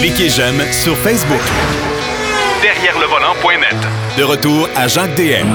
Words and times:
Cliquez 0.00 0.28
j'aime 0.28 0.60
sur 0.70 0.96
Facebook. 0.96 1.40
Derrière 2.62 2.98
le 2.98 3.06
volant.net. 3.06 3.76
De 4.18 4.22
retour 4.22 4.68
à 4.76 4.86
Jacques 4.86 5.14
DM. 5.14 5.46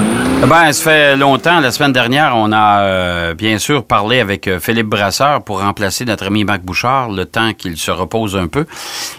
Ben, 0.48 0.72
ça 0.72 0.90
fait 0.90 1.16
longtemps. 1.16 1.60
La 1.60 1.70
semaine 1.70 1.92
dernière, 1.92 2.32
on 2.34 2.50
a 2.52 2.82
euh, 2.82 3.34
bien 3.34 3.58
sûr 3.58 3.84
parlé 3.84 4.20
avec 4.20 4.48
euh, 4.48 4.58
Philippe 4.58 4.86
Brasseur 4.86 5.44
pour 5.44 5.60
remplacer 5.60 6.04
notre 6.04 6.26
ami 6.26 6.44
Marc 6.44 6.62
Bouchard, 6.62 7.10
le 7.10 7.26
temps 7.26 7.52
qu'il 7.52 7.76
se 7.76 7.90
repose 7.90 8.36
un 8.36 8.48
peu. 8.48 8.66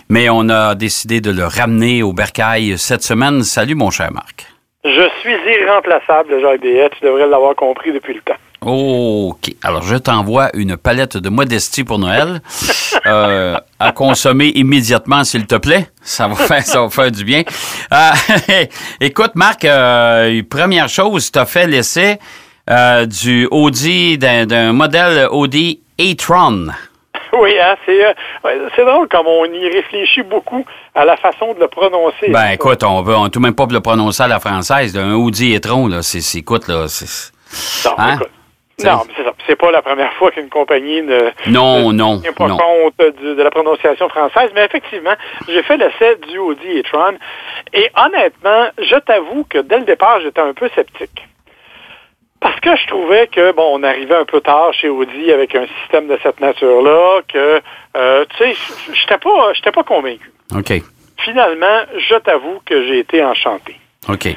Mais 0.09 0.29
on 0.29 0.50
a 0.50 0.75
décidé 0.75 1.21
de 1.21 1.31
le 1.31 1.45
ramener 1.45 2.04
au 2.04 2.11
bercail 2.11 2.77
cette 2.77 3.04
semaine. 3.04 3.43
Salut, 3.43 3.75
mon 3.75 3.89
cher 3.89 4.11
Marc. 4.11 4.47
Je 4.83 5.09
suis 5.21 5.36
irremplaçable, 5.61 6.41
Jacques 6.41 6.61
DM. 6.61 6.89
Tu 6.99 7.05
devrais 7.05 7.27
l'avoir 7.27 7.55
compris 7.55 7.93
depuis 7.93 8.15
le 8.15 8.21
temps. 8.21 8.39
OK. 8.64 9.55
Alors, 9.64 9.82
je 9.82 9.96
t'envoie 9.96 10.50
une 10.54 10.77
palette 10.77 11.18
de 11.18 11.30
modestie 11.30 11.84
pour 11.84 11.98
Noël 11.98 12.41
euh, 13.07 13.57
à 13.80 13.91
consommer 13.91 14.50
immédiatement, 14.54 15.23
s'il 15.23 15.48
te 15.48 15.55
plaît. 15.55 15.88
Ça 16.04 16.27
va 16.27 16.35
faire, 16.35 16.62
ça 16.63 16.82
va 16.82 16.90
faire 16.91 17.09
du 17.12 17.23
bien. 17.23 17.41
Euh, 17.91 18.66
écoute, 19.02 19.32
Marc, 19.34 19.66
euh, 19.66 20.44
première 20.48 20.90
chose, 20.90 21.32
tu 21.32 21.40
as 21.40 21.48
fait 21.48 21.66
l'essai 21.66 22.20
euh, 22.70 23.08
du 23.08 23.48
Audi, 23.49 24.20
d'un 24.20 24.45
d'un 24.45 24.73
modèle 24.73 25.27
Audi 25.32 25.82
e-tron. 25.99 26.68
Oui, 27.34 27.54
hein, 27.59 27.76
c'est 27.85 28.05
euh, 28.05 28.85
drôle 28.85 29.07
comme 29.07 29.26
on 29.26 29.46
y 29.46 29.70
réfléchit 29.70 30.21
beaucoup 30.21 30.63
à 30.93 31.04
la 31.04 31.18
façon 31.18 31.54
de 31.55 31.59
le 31.62 31.68
prononcer. 31.68 32.30
Ben, 32.30 32.49
écoute, 32.52 32.84
on 32.84 33.02
veut, 33.02 33.16
on 33.16 33.27
tout 33.30 33.40
même 33.40 33.55
pas 33.55 33.66
le 33.71 33.80
prononcer 33.80 34.21
à 34.21 34.27
la 34.27 34.40
française. 34.40 34.96
Un 34.96 35.13
Audi 35.16 35.55
e-tron, 35.55 35.88
là, 35.88 36.04
c'est, 36.04 36.21
c'est- 36.21 36.40
écoute, 36.40 36.68
là, 36.68 36.85
c'est... 36.88 37.07
Non, 37.90 37.96
Hein? 37.98 38.16
écoute, 38.16 38.30
non, 38.90 39.03
c'est 39.16 39.23
ça. 39.23 39.34
C'est 39.48 39.55
pas 39.55 39.71
la 39.71 39.81
première 39.81 40.13
fois 40.13 40.31
qu'une 40.31 40.49
compagnie 40.49 41.02
ne 41.02 41.30
Non, 41.48 41.91
ne 41.91 41.98
non, 41.98 42.20
tient 42.20 42.34
pas 42.34 42.48
non. 42.48 42.58
compte 42.58 42.98
de 42.98 43.41
la 43.41 43.52
prononciation 43.52 44.09
française, 44.09 44.49
mais 44.55 44.66
effectivement, 44.66 45.13
j'ai 45.48 45.63
fait 45.63 45.77
l'essai 45.77 46.17
du 46.30 46.38
Audi 46.38 46.80
e-tron 46.80 47.17
et 47.73 47.90
honnêtement, 47.98 48.68
je 48.77 48.96
t'avoue 48.99 49.46
que 49.49 49.59
dès 49.59 49.79
le 49.79 49.85
départ, 49.85 50.20
j'étais 50.21 50.41
un 50.41 50.54
peu 50.54 50.70
sceptique. 50.76 51.27
Parce 52.40 52.59
que 52.59 52.76
je 52.76 52.87
trouvais 52.87 53.27
que, 53.27 53.52
bon, 53.52 53.77
on 53.79 53.84
arrivait 53.84 54.15
un 54.15 54.26
peu 54.26 54.41
tard 54.41 54.74
chez 54.74 54.90
Audi 54.90 55.32
avec 55.32 55.54
un 55.55 55.68
système 55.82 56.07
de 56.07 56.18
cette 56.24 56.40
nature-là, 56.40 57.21
que, 57.32 57.62
euh, 57.96 58.26
tu 58.35 58.37
sais, 58.37 58.55
j'étais 58.93 59.20
pas, 59.20 59.54
j'étais 59.54 59.71
pas 59.71 59.84
convaincu. 59.84 60.32
OK, 60.57 60.74
Finalement, 61.20 61.82
je 61.98 62.15
t'avoue 62.15 62.59
que 62.65 62.84
j'ai 62.87 62.98
été 62.98 63.24
enchanté. 63.24 63.76
OK. 64.09 64.28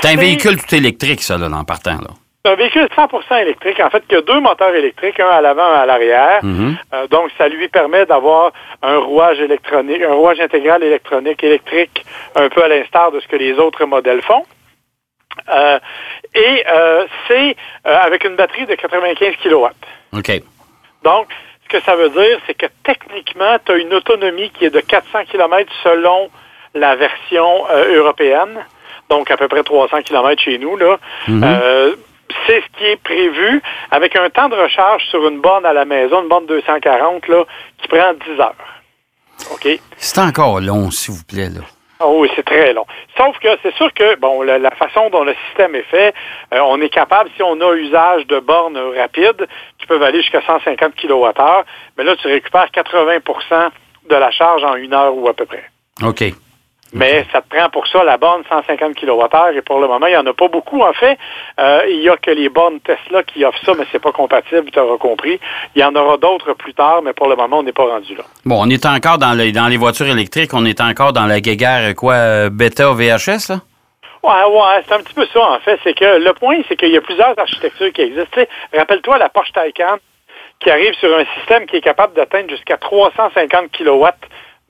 C'est 0.00 0.08
un 0.08 0.16
véhicule 0.16 0.56
tout 0.56 0.74
électrique, 0.74 1.20
ça, 1.22 1.36
là, 1.36 1.48
en 1.52 1.64
partant, 1.64 1.98
là. 2.00 2.08
C'est 2.44 2.52
un 2.52 2.56
véhicule 2.56 2.86
100% 2.94 3.40
électrique, 3.40 3.80
en 3.80 3.88
fait, 3.88 4.06
qui 4.06 4.14
a 4.14 4.20
deux 4.20 4.38
moteurs 4.38 4.74
électriques, 4.74 5.18
un 5.18 5.28
à 5.28 5.40
l'avant, 5.40 5.64
un 5.64 5.80
à 5.80 5.86
l'arrière. 5.86 6.40
Mhm. 6.42 6.76
Euh, 6.92 7.06
donc, 7.06 7.30
ça 7.38 7.48
lui 7.48 7.68
permet 7.68 8.04
d'avoir 8.04 8.52
un 8.82 8.98
rouage 8.98 9.40
électronique, 9.40 10.02
un 10.02 10.12
rouage 10.12 10.40
intégral 10.40 10.82
électronique, 10.82 11.42
électrique, 11.42 12.04
un 12.34 12.50
peu 12.50 12.62
à 12.62 12.68
l'instar 12.68 13.12
de 13.12 13.20
ce 13.20 13.28
que 13.28 13.36
les 13.36 13.54
autres 13.54 13.86
modèles 13.86 14.20
font. 14.20 14.44
Euh, 15.48 15.78
et 16.34 16.64
euh, 16.70 17.06
c'est 17.26 17.56
avec 17.82 18.24
une 18.24 18.36
batterie 18.36 18.66
de 18.66 18.74
95 18.74 19.36
kW. 19.42 19.66
OK. 20.12 20.42
Donc, 21.02 21.28
ce 21.64 21.78
que 21.78 21.82
ça 21.82 21.96
veut 21.96 22.10
dire, 22.10 22.38
c'est 22.46 22.54
que 22.54 22.66
techniquement, 22.82 23.56
tu 23.64 23.72
as 23.72 23.76
une 23.76 23.94
autonomie 23.94 24.50
qui 24.50 24.66
est 24.66 24.70
de 24.70 24.80
400 24.80 25.24
km 25.30 25.72
selon 25.82 26.28
la 26.74 26.94
version 26.94 27.64
européenne, 27.94 28.66
donc 29.08 29.30
à 29.30 29.38
peu 29.38 29.48
près 29.48 29.62
300 29.62 30.02
km 30.02 30.42
chez 30.42 30.58
nous. 30.58 30.76
Là. 30.76 30.98
Euh, 31.30 31.94
c'est 32.46 32.60
ce 32.62 32.78
qui 32.78 32.84
est 32.84 33.02
prévu 33.02 33.62
avec 33.90 34.16
un 34.16 34.30
temps 34.30 34.48
de 34.48 34.56
recharge 34.56 35.04
sur 35.06 35.26
une 35.28 35.40
borne 35.40 35.66
à 35.66 35.72
la 35.72 35.84
maison, 35.84 36.22
une 36.22 36.28
borne 36.28 36.46
240, 36.46 37.28
là, 37.28 37.44
qui 37.80 37.88
prend 37.88 38.12
10 38.12 38.40
heures. 38.40 38.54
OK? 39.52 39.68
C'est 39.96 40.20
encore 40.20 40.60
long, 40.60 40.90
s'il 40.90 41.14
vous 41.14 41.24
plaît, 41.24 41.48
là. 41.48 41.60
Ah 42.00 42.08
oui, 42.08 42.28
c'est 42.34 42.44
très 42.44 42.72
long. 42.72 42.84
Sauf 43.16 43.38
que 43.38 43.48
c'est 43.62 43.74
sûr 43.76 43.92
que, 43.94 44.16
bon, 44.16 44.42
la, 44.42 44.58
la 44.58 44.72
façon 44.72 45.10
dont 45.10 45.22
le 45.24 45.34
système 45.46 45.74
est 45.74 45.84
fait, 45.84 46.12
euh, 46.52 46.58
on 46.64 46.80
est 46.80 46.88
capable, 46.88 47.30
si 47.36 47.42
on 47.42 47.60
a 47.60 47.72
usage 47.74 48.26
de 48.26 48.40
bornes 48.40 48.78
rapides, 48.96 49.46
qui 49.78 49.86
peuvent 49.86 50.02
aller 50.02 50.20
jusqu'à 50.20 50.42
150 50.42 50.94
kWh, 50.96 51.64
mais 51.96 52.04
là, 52.04 52.16
tu 52.16 52.26
récupères 52.26 52.66
80% 52.74 53.68
de 54.10 54.16
la 54.16 54.30
charge 54.32 54.64
en 54.64 54.74
une 54.74 54.92
heure 54.92 55.16
ou 55.16 55.28
à 55.28 55.34
peu 55.34 55.46
près. 55.46 55.64
OK. 56.02 56.24
Mais 56.94 57.26
ça 57.32 57.42
te 57.42 57.48
prend 57.48 57.68
pour 57.70 57.88
ça 57.88 58.04
la 58.04 58.16
borne 58.16 58.44
150 58.48 58.94
kWh 58.94 59.56
et 59.56 59.62
pour 59.62 59.80
le 59.80 59.88
moment, 59.88 60.06
il 60.06 60.12
n'y 60.12 60.16
en 60.16 60.26
a 60.26 60.32
pas 60.32 60.46
beaucoup. 60.46 60.80
En 60.80 60.92
fait, 60.92 61.18
euh, 61.58 61.82
il 61.90 61.98
n'y 61.98 62.08
a 62.08 62.16
que 62.16 62.30
les 62.30 62.48
bornes 62.48 62.78
Tesla 62.78 63.24
qui 63.24 63.44
offrent 63.44 63.64
ça, 63.66 63.72
mais 63.76 63.84
c'est 63.90 63.98
pas 63.98 64.12
compatible, 64.12 64.70
tu 64.70 64.78
auras 64.78 64.96
compris. 64.96 65.40
Il 65.74 65.82
y 65.82 65.84
en 65.84 65.94
aura 65.96 66.16
d'autres 66.18 66.52
plus 66.54 66.72
tard, 66.72 67.02
mais 67.02 67.12
pour 67.12 67.28
le 67.28 67.34
moment, 67.34 67.58
on 67.58 67.62
n'est 67.64 67.72
pas 67.72 67.84
rendu 67.84 68.14
là. 68.14 68.22
Bon, 68.44 68.64
on 68.64 68.70
est 68.70 68.86
encore 68.86 69.18
dans 69.18 69.32
les, 69.32 69.50
dans 69.50 69.66
les 69.66 69.76
voitures 69.76 70.06
électriques, 70.06 70.54
on 70.54 70.64
est 70.64 70.80
encore 70.80 71.12
dans 71.12 71.26
la 71.26 71.40
guéguerre, 71.40 71.90
euh, 71.90 71.94
quoi, 71.94 72.14
euh, 72.14 72.50
bêta 72.50 72.92
VHS, 72.92 73.48
là? 73.48 73.60
Ouais, 74.22 74.30
ouais, 74.30 74.82
c'est 74.86 74.94
un 74.94 75.00
petit 75.00 75.14
peu 75.14 75.26
ça, 75.34 75.50
en 75.50 75.58
fait. 75.58 75.78
C'est 75.82 75.94
que 75.94 76.04
le 76.04 76.32
point, 76.32 76.56
c'est 76.68 76.76
qu'il 76.76 76.90
y 76.90 76.96
a 76.96 77.00
plusieurs 77.00 77.38
architectures 77.38 77.92
qui 77.92 78.02
existent. 78.02 78.40
Rappelle-toi 78.72 79.18
la 79.18 79.28
Porsche 79.28 79.52
Taycan 79.52 79.96
qui 80.60 80.70
arrive 80.70 80.94
sur 80.94 81.14
un 81.14 81.24
système 81.36 81.66
qui 81.66 81.76
est 81.76 81.82
capable 81.82 82.14
d'atteindre 82.14 82.48
jusqu'à 82.48 82.78
350 82.78 83.70
kW 83.72 84.06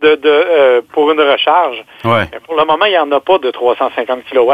de, 0.03 0.16
de, 0.16 0.28
euh, 0.28 0.81
pour 0.93 1.10
une 1.10 1.21
recharge. 1.21 1.82
Ouais. 2.05 2.27
Pour 2.47 2.56
le 2.56 2.65
moment, 2.65 2.84
il 2.84 2.91
n'y 2.91 2.99
en 2.99 3.10
a 3.12 3.21
pas 3.21 3.38
de 3.38 3.50
350 3.50 4.25
kW. 4.31 4.53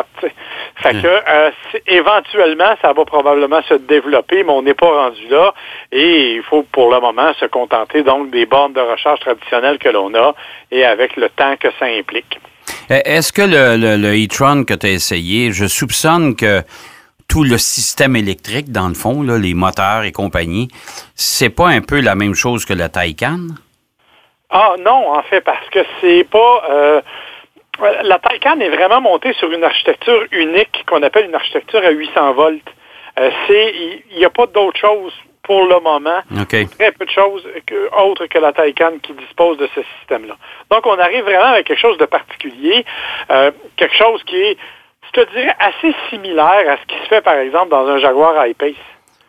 Fait 0.77 0.93
que 0.93 1.07
euh, 1.07 1.51
éventuellement, 1.87 2.75
ça 2.81 2.93
va 2.93 3.05
probablement 3.05 3.61
se 3.69 3.75
développer, 3.75 4.45
mais 4.45 4.53
on 4.53 4.63
n'est 4.63 4.75
pas 4.75 4.87
rendu 4.91 5.27
là. 5.29 5.53
Et 5.93 6.35
il 6.37 6.43
faut 6.43 6.63
pour 6.71 6.93
le 6.93 7.01
moment 7.01 7.33
se 7.41 7.47
contenter 7.47 8.03
donc 8.03 8.31
des 8.31 8.47
bornes 8.47 8.73
de 8.73 8.81
recharge 8.81 9.21
traditionnelles 9.21 9.79
que 9.79 9.89
l'on 9.89 10.15
a 10.15 10.35
et 10.71 10.85
avec 10.85 11.17
le 11.17 11.29
temps 11.31 11.57
que 11.59 11.69
ça 11.79 11.87
implique. 11.87 12.39
Euh, 12.91 13.01
Est-ce 13.05 13.33
que 13.33 13.43
le, 13.43 13.77
le, 13.77 13.97
le 13.97 14.25
e-tron 14.25 14.65
que 14.65 14.75
tu 14.75 14.87
as 14.87 14.91
essayé, 14.91 15.53
je 15.53 15.67
soupçonne 15.67 16.37
que 16.37 16.63
tout 17.29 17.45
le 17.45 17.59
système 17.59 18.17
électrique, 18.17 18.73
dans 18.73 18.89
le 18.89 18.95
fond, 18.95 19.23
là, 19.23 19.39
les 19.39 19.55
moteurs 19.55 20.03
et 20.03 20.13
compagnie, 20.13 20.69
c'est 21.15 21.51
pas 21.51 21.69
un 21.69 21.81
peu 21.81 22.01
la 22.01 22.15
même 22.15 22.35
chose 22.35 22.65
que 22.65 22.73
le 22.73 22.89
Taycan? 22.89 23.39
Ah 24.51 24.75
non, 24.79 25.13
en 25.13 25.23
fait, 25.23 25.41
parce 25.43 25.69
que 25.71 25.81
c'est 26.01 26.25
pas... 26.25 26.63
euh, 26.71 27.01
la 28.03 28.19
Taycan 28.19 28.61
est 28.61 28.69
vraiment 28.69 29.01
montée 29.01 29.33
sur 29.35 29.51
une 29.51 29.65
architecture 29.65 30.25
unique 30.33 30.85
qu'on 30.87 31.03
appelle 31.03 31.27
une 31.27 31.35
architecture 31.35 31.81
à 31.85 31.91
800 31.91 32.33
volts. 32.35 32.61
Euh, 33.19 33.31
c'est 33.47 33.75
Il 34.11 34.19
n'y 34.19 34.25
a 34.25 34.31
pas 34.31 34.47
d'autre 34.47 34.79
chose 34.79 35.13
pour 35.43 35.67
le 35.67 35.81
moment. 35.81 36.21
Très 36.79 36.93
peu 36.93 37.05
de 37.07 37.11
choses 37.11 37.47
que- 37.67 37.89
autres 38.03 38.27
que 38.27 38.39
la 38.39 38.53
Taycan 38.53 38.99
qui 39.03 39.13
dispose 39.15 39.57
de 39.57 39.69
ce 39.75 39.81
système-là. 39.99 40.35
Donc, 40.71 40.85
on 40.87 40.99
arrive 40.99 41.25
vraiment 41.25 41.53
avec 41.55 41.67
quelque 41.67 41.79
chose 41.81 41.97
de 41.99 42.05
particulier, 42.07 42.85
euh, 43.31 43.51
quelque 43.77 43.97
chose 43.97 44.23
qui 44.25 44.37
est, 44.37 44.59
je 45.15 45.21
te 45.23 45.31
dirais, 45.33 45.55
assez 45.59 45.95
similaire 46.11 46.65
à 46.71 46.77
ce 46.77 46.87
qui 46.87 46.99
se 47.03 47.09
fait, 47.09 47.23
par 47.23 47.35
exemple, 47.37 47.71
dans 47.71 47.87
un 47.89 47.99
Jaguar 47.99 48.47
I-Pace. 48.47 48.75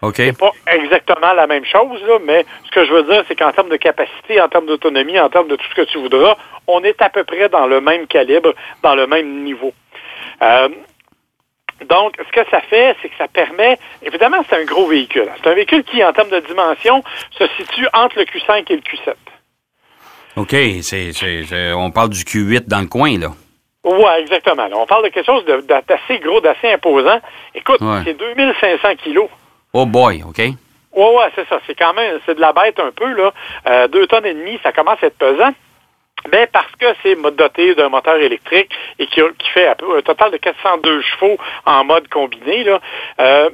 OK. 0.01 0.15
C'est 0.17 0.37
pas 0.37 0.51
exactement 0.67 1.33
la 1.33 1.45
même 1.47 1.65
chose, 1.65 2.01
là, 2.07 2.17
mais 2.25 2.45
ce 2.65 2.71
que 2.71 2.85
je 2.85 2.91
veux 2.93 3.03
dire, 3.03 3.23
c'est 3.27 3.35
qu'en 3.35 3.51
termes 3.51 3.69
de 3.69 3.77
capacité, 3.77 4.41
en 4.41 4.47
termes 4.49 4.65
d'autonomie, 4.65 5.19
en 5.19 5.29
termes 5.29 5.47
de 5.47 5.55
tout 5.55 5.65
ce 5.69 5.75
que 5.75 5.87
tu 5.91 5.99
voudras, 5.99 6.35
on 6.67 6.83
est 6.83 6.99
à 7.01 7.09
peu 7.09 7.23
près 7.23 7.49
dans 7.49 7.67
le 7.67 7.81
même 7.81 8.07
calibre, 8.07 8.53
dans 8.81 8.95
le 8.95 9.05
même 9.07 9.43
niveau. 9.43 9.73
Euh, 10.41 10.69
donc, 11.89 12.13
ce 12.17 12.31
que 12.31 12.47
ça 12.49 12.61
fait, 12.61 12.95
c'est 13.01 13.09
que 13.09 13.15
ça 13.17 13.27
permet, 13.27 13.77
évidemment, 14.03 14.37
c'est 14.49 14.55
un 14.61 14.65
gros 14.65 14.87
véhicule. 14.87 15.27
C'est 15.43 15.49
un 15.49 15.55
véhicule 15.55 15.83
qui, 15.83 16.03
en 16.03 16.13
termes 16.13 16.29
de 16.29 16.39
dimension, 16.41 17.03
se 17.37 17.47
situe 17.57 17.87
entre 17.93 18.17
le 18.19 18.25
Q5 18.25 18.65
et 18.71 18.75
le 18.75 18.81
Q7. 18.81 19.13
OK. 20.37 20.49
C'est, 20.83 21.11
c'est- 21.13 21.43
c'est- 21.43 21.73
on 21.73 21.91
parle 21.91 22.09
du 22.09 22.23
Q8 22.23 22.67
dans 22.67 22.81
le 22.81 22.87
coin, 22.87 23.17
là. 23.19 23.29
Oui, 23.83 24.03
exactement. 24.19 24.67
Là, 24.67 24.77
on 24.77 24.85
parle 24.85 25.05
de 25.05 25.09
quelque 25.09 25.25
chose 25.25 25.43
d'assez 25.45 26.19
gros, 26.19 26.39
d'assez 26.39 26.71
imposant. 26.71 27.19
Écoute, 27.55 27.81
Ouais. 27.81 28.01
c'est 28.05 28.13
2500 28.13 28.95
kilos. 29.03 29.27
Oh 29.73 29.85
boy, 29.85 30.23
OK? 30.27 30.37
Ouais, 30.37 30.53
ouais, 30.93 31.31
c'est 31.35 31.47
ça. 31.47 31.59
C'est 31.65 31.75
quand 31.75 31.93
même, 31.93 32.19
c'est 32.25 32.35
de 32.35 32.41
la 32.41 32.51
bête 32.51 32.79
un 32.79 32.91
peu, 32.91 33.11
là. 33.13 33.31
Euh, 33.67 33.87
deux 33.87 34.07
tonnes 34.07 34.25
et 34.25 34.33
demie, 34.33 34.59
ça 34.63 34.71
commence 34.71 35.01
à 35.01 35.07
être 35.07 35.17
pesant. 35.17 35.51
Mais 36.31 36.47
parce 36.51 36.71
que 36.79 36.85
c'est 37.01 37.15
doté 37.35 37.73
d'un 37.75 37.89
moteur 37.89 38.15
électrique 38.17 38.69
et 38.99 39.07
qui, 39.07 39.21
fait 39.53 39.67
un 39.67 40.01
total 40.03 40.31
de 40.31 40.37
402 40.37 41.01
chevaux 41.01 41.37
en 41.65 41.83
mode 41.83 42.07
combiné, 42.09 42.63
là, 42.63 42.79
euh, 43.19 43.49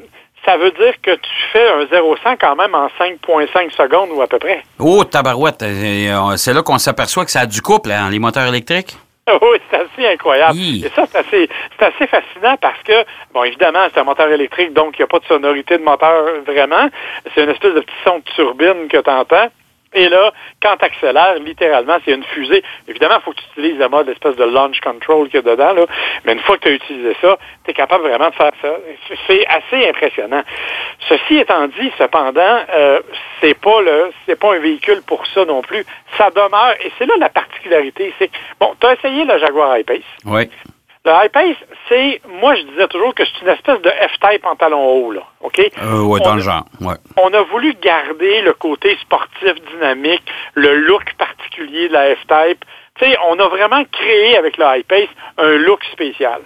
ça 0.46 0.58
veut 0.58 0.72
dire 0.72 0.94
que 1.02 1.12
tu 1.12 1.30
fais 1.54 1.68
un 1.70 1.86
0-100 1.86 2.38
quand 2.40 2.56
même 2.56 2.74
en 2.76 2.88
5,5 3.00 3.72
secondes 3.72 4.10
ou 4.12 4.22
à 4.22 4.28
peu 4.28 4.40
près. 4.40 4.64
Oh, 4.80 5.04
tabarouette. 5.04 5.62
euh, 5.64 6.32
euh, 6.32 6.38
C'est 6.38 6.54
là 6.54 6.62
qu'on 6.62 6.78
s'aperçoit 6.78 7.26
que 7.26 7.32
ça 7.32 7.42
a 7.42 7.46
du 7.46 7.62
couple, 7.62 7.92
hein, 7.92 8.10
les 8.10 8.20
moteurs 8.20 8.48
électriques? 8.48 8.98
oui, 9.42 9.58
c'est 9.70 9.78
assez 9.78 10.14
incroyable. 10.14 10.58
Et 10.58 10.90
ça, 10.96 11.06
c'est 11.06 11.18
assez, 11.18 11.50
c'est 11.78 11.86
assez 11.86 12.08
fascinant 12.08 12.56
parce 12.62 12.82
que, 12.84 13.06
bon, 13.34 13.44
évidemment, 13.44 13.88
c'est 13.94 14.00
un 14.00 14.06
moteur 14.06 14.30
électrique, 14.30 14.74
donc 14.74 14.98
il 14.98 15.02
n'y 15.02 15.04
a 15.04 15.08
pas 15.08 15.20
de 15.20 15.26
sonorité 15.26 15.78
de 15.78 15.84
moteur 15.84 16.24
vraiment. 16.46 16.90
C'est 17.34 17.44
une 17.44 17.50
espèce 17.50 17.74
de 17.74 17.82
petit 17.82 17.96
son 18.06 18.20
de 18.20 18.24
turbine 18.36 18.88
que 18.90 18.98
tu 18.98 19.10
entends. 19.10 19.50
Et 19.98 20.10
là, 20.10 20.32
quand 20.62 20.78
tu 20.78 20.86
accélères, 20.86 21.40
littéralement, 21.40 21.98
c'est 22.06 22.14
une 22.14 22.24
fusée. 22.24 22.64
Évidemment, 22.88 23.16
il 23.20 23.24
faut 23.24 23.32
que 23.32 23.38
tu 23.38 23.60
utilises 23.60 23.80
le 23.80 23.90
mode 23.90 24.08
espèce 24.10 24.36
de 24.36 24.44
launch 24.44 24.80
control 24.80 25.28
qu'il 25.28 25.36
y 25.36 25.38
a 25.40 25.42
dedans, 25.42 25.74
là. 25.74 25.86
mais 26.24 26.34
une 26.34 26.40
fois 26.40 26.58
que 26.58 26.62
tu 26.62 26.68
as 26.70 26.74
utilisé 26.74 27.16
ça, 27.20 27.38
tu 27.66 27.72
es 27.72 27.74
capable 27.74 28.04
vraiment 28.04 28.30
de 28.30 28.36
faire 28.36 28.52
ça. 28.62 28.76
C'est 29.26 29.48
assez 29.48 29.90
impressionnant. 29.90 30.44
Ceci 31.10 31.38
étant 31.38 31.68
dit, 31.68 31.92
cependant, 31.98 32.60
euh, 32.76 33.00
c'est 33.42 33.60
pas 33.60 33.82
le 33.82 34.12
c'est 34.28 34.40
pas 34.40 34.54
un 34.54 34.60
véhicule 34.60 35.02
pour 35.02 35.26
ça 35.26 35.46
non 35.46 35.64
plus. 35.64 35.84
Ça 36.16 36.30
demeure, 36.30 36.76
et 36.84 36.92
c'est 37.00 37.08
là 37.08 37.16
la 37.20 37.30
particularité, 37.30 38.14
c'est 38.20 38.30
bon, 38.60 38.76
tu 38.80 38.86
as 38.86 38.94
essayé 38.94 39.26
le 39.26 39.40
Jaguar 39.40 39.80
I-Pace. 39.80 39.98
Oui. 40.26 40.48
Le 41.08 41.26
I-Pace, 41.26 41.56
c'est, 41.88 42.22
moi 42.28 42.56
je 42.56 42.64
disais 42.64 42.88
toujours 42.90 43.16
que 43.16 43.24
c'est 43.24 43.42
une 43.42 43.48
espèce 43.48 43.82
de 43.82 43.90
F-Type 43.90 44.46
en 44.46 44.56
talon 44.58 44.84
haut, 44.86 45.12
là, 45.14 45.22
OK? 45.42 45.60
Euh, 45.60 46.02
ouais, 46.02 46.20
dans 46.20 46.32
On 46.32 46.36
le 46.36 46.42
a- 46.42 46.44
genre. 46.44 46.66
Ouais. 46.82 46.96
on 47.18 47.34
a 47.34 47.42
voulu 47.44 47.74
garder 47.76 48.42
le 48.42 48.52
côté 48.54 48.98
sportif, 49.02 49.54
dynamique, 49.72 50.24
le 50.54 50.76
look 50.82 51.14
particulier 51.18 51.88
de 51.88 51.94
la 51.94 52.14
F-Type. 52.16 52.64
Tu 53.00 53.06
sais, 53.06 53.18
on 53.30 53.40
a 53.40 53.48
vraiment 53.48 53.84
créé 53.92 54.38
avec 54.38 54.58
le 54.58 54.66
I-Pace 54.80 55.08
un 55.38 55.54
look 55.58 55.82
spécial. 55.94 56.42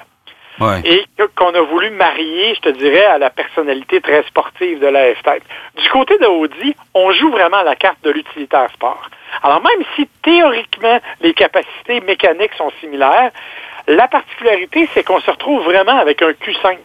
Ouais. 0.59 0.81
Et 0.85 1.05
qu'on 1.35 1.55
a 1.55 1.61
voulu 1.61 1.89
marier, 1.89 2.53
je 2.53 2.59
te 2.59 2.69
dirais, 2.69 3.05
à 3.05 3.17
la 3.17 3.31
personnalité 3.31 3.99
très 3.99 4.21
sportive 4.23 4.79
de 4.79 4.85
la 4.87 5.15
F-Type. 5.15 5.43
Du 5.81 5.89
côté 5.89 6.19
de 6.19 6.25
Audi, 6.27 6.75
on 6.93 7.11
joue 7.13 7.31
vraiment 7.31 7.63
la 7.63 7.75
carte 7.75 8.03
de 8.03 8.11
l'utilitaire 8.11 8.69
sport. 8.73 9.09
Alors 9.41 9.61
même 9.63 9.83
si 9.95 10.07
théoriquement 10.21 10.99
les 11.21 11.33
capacités 11.33 12.01
mécaniques 12.01 12.53
sont 12.57 12.69
similaires, 12.79 13.31
la 13.87 14.07
particularité, 14.07 14.89
c'est 14.93 15.03
qu'on 15.03 15.19
se 15.19 15.31
retrouve 15.31 15.63
vraiment 15.63 15.97
avec 15.97 16.21
un 16.21 16.31
Q5 16.31 16.77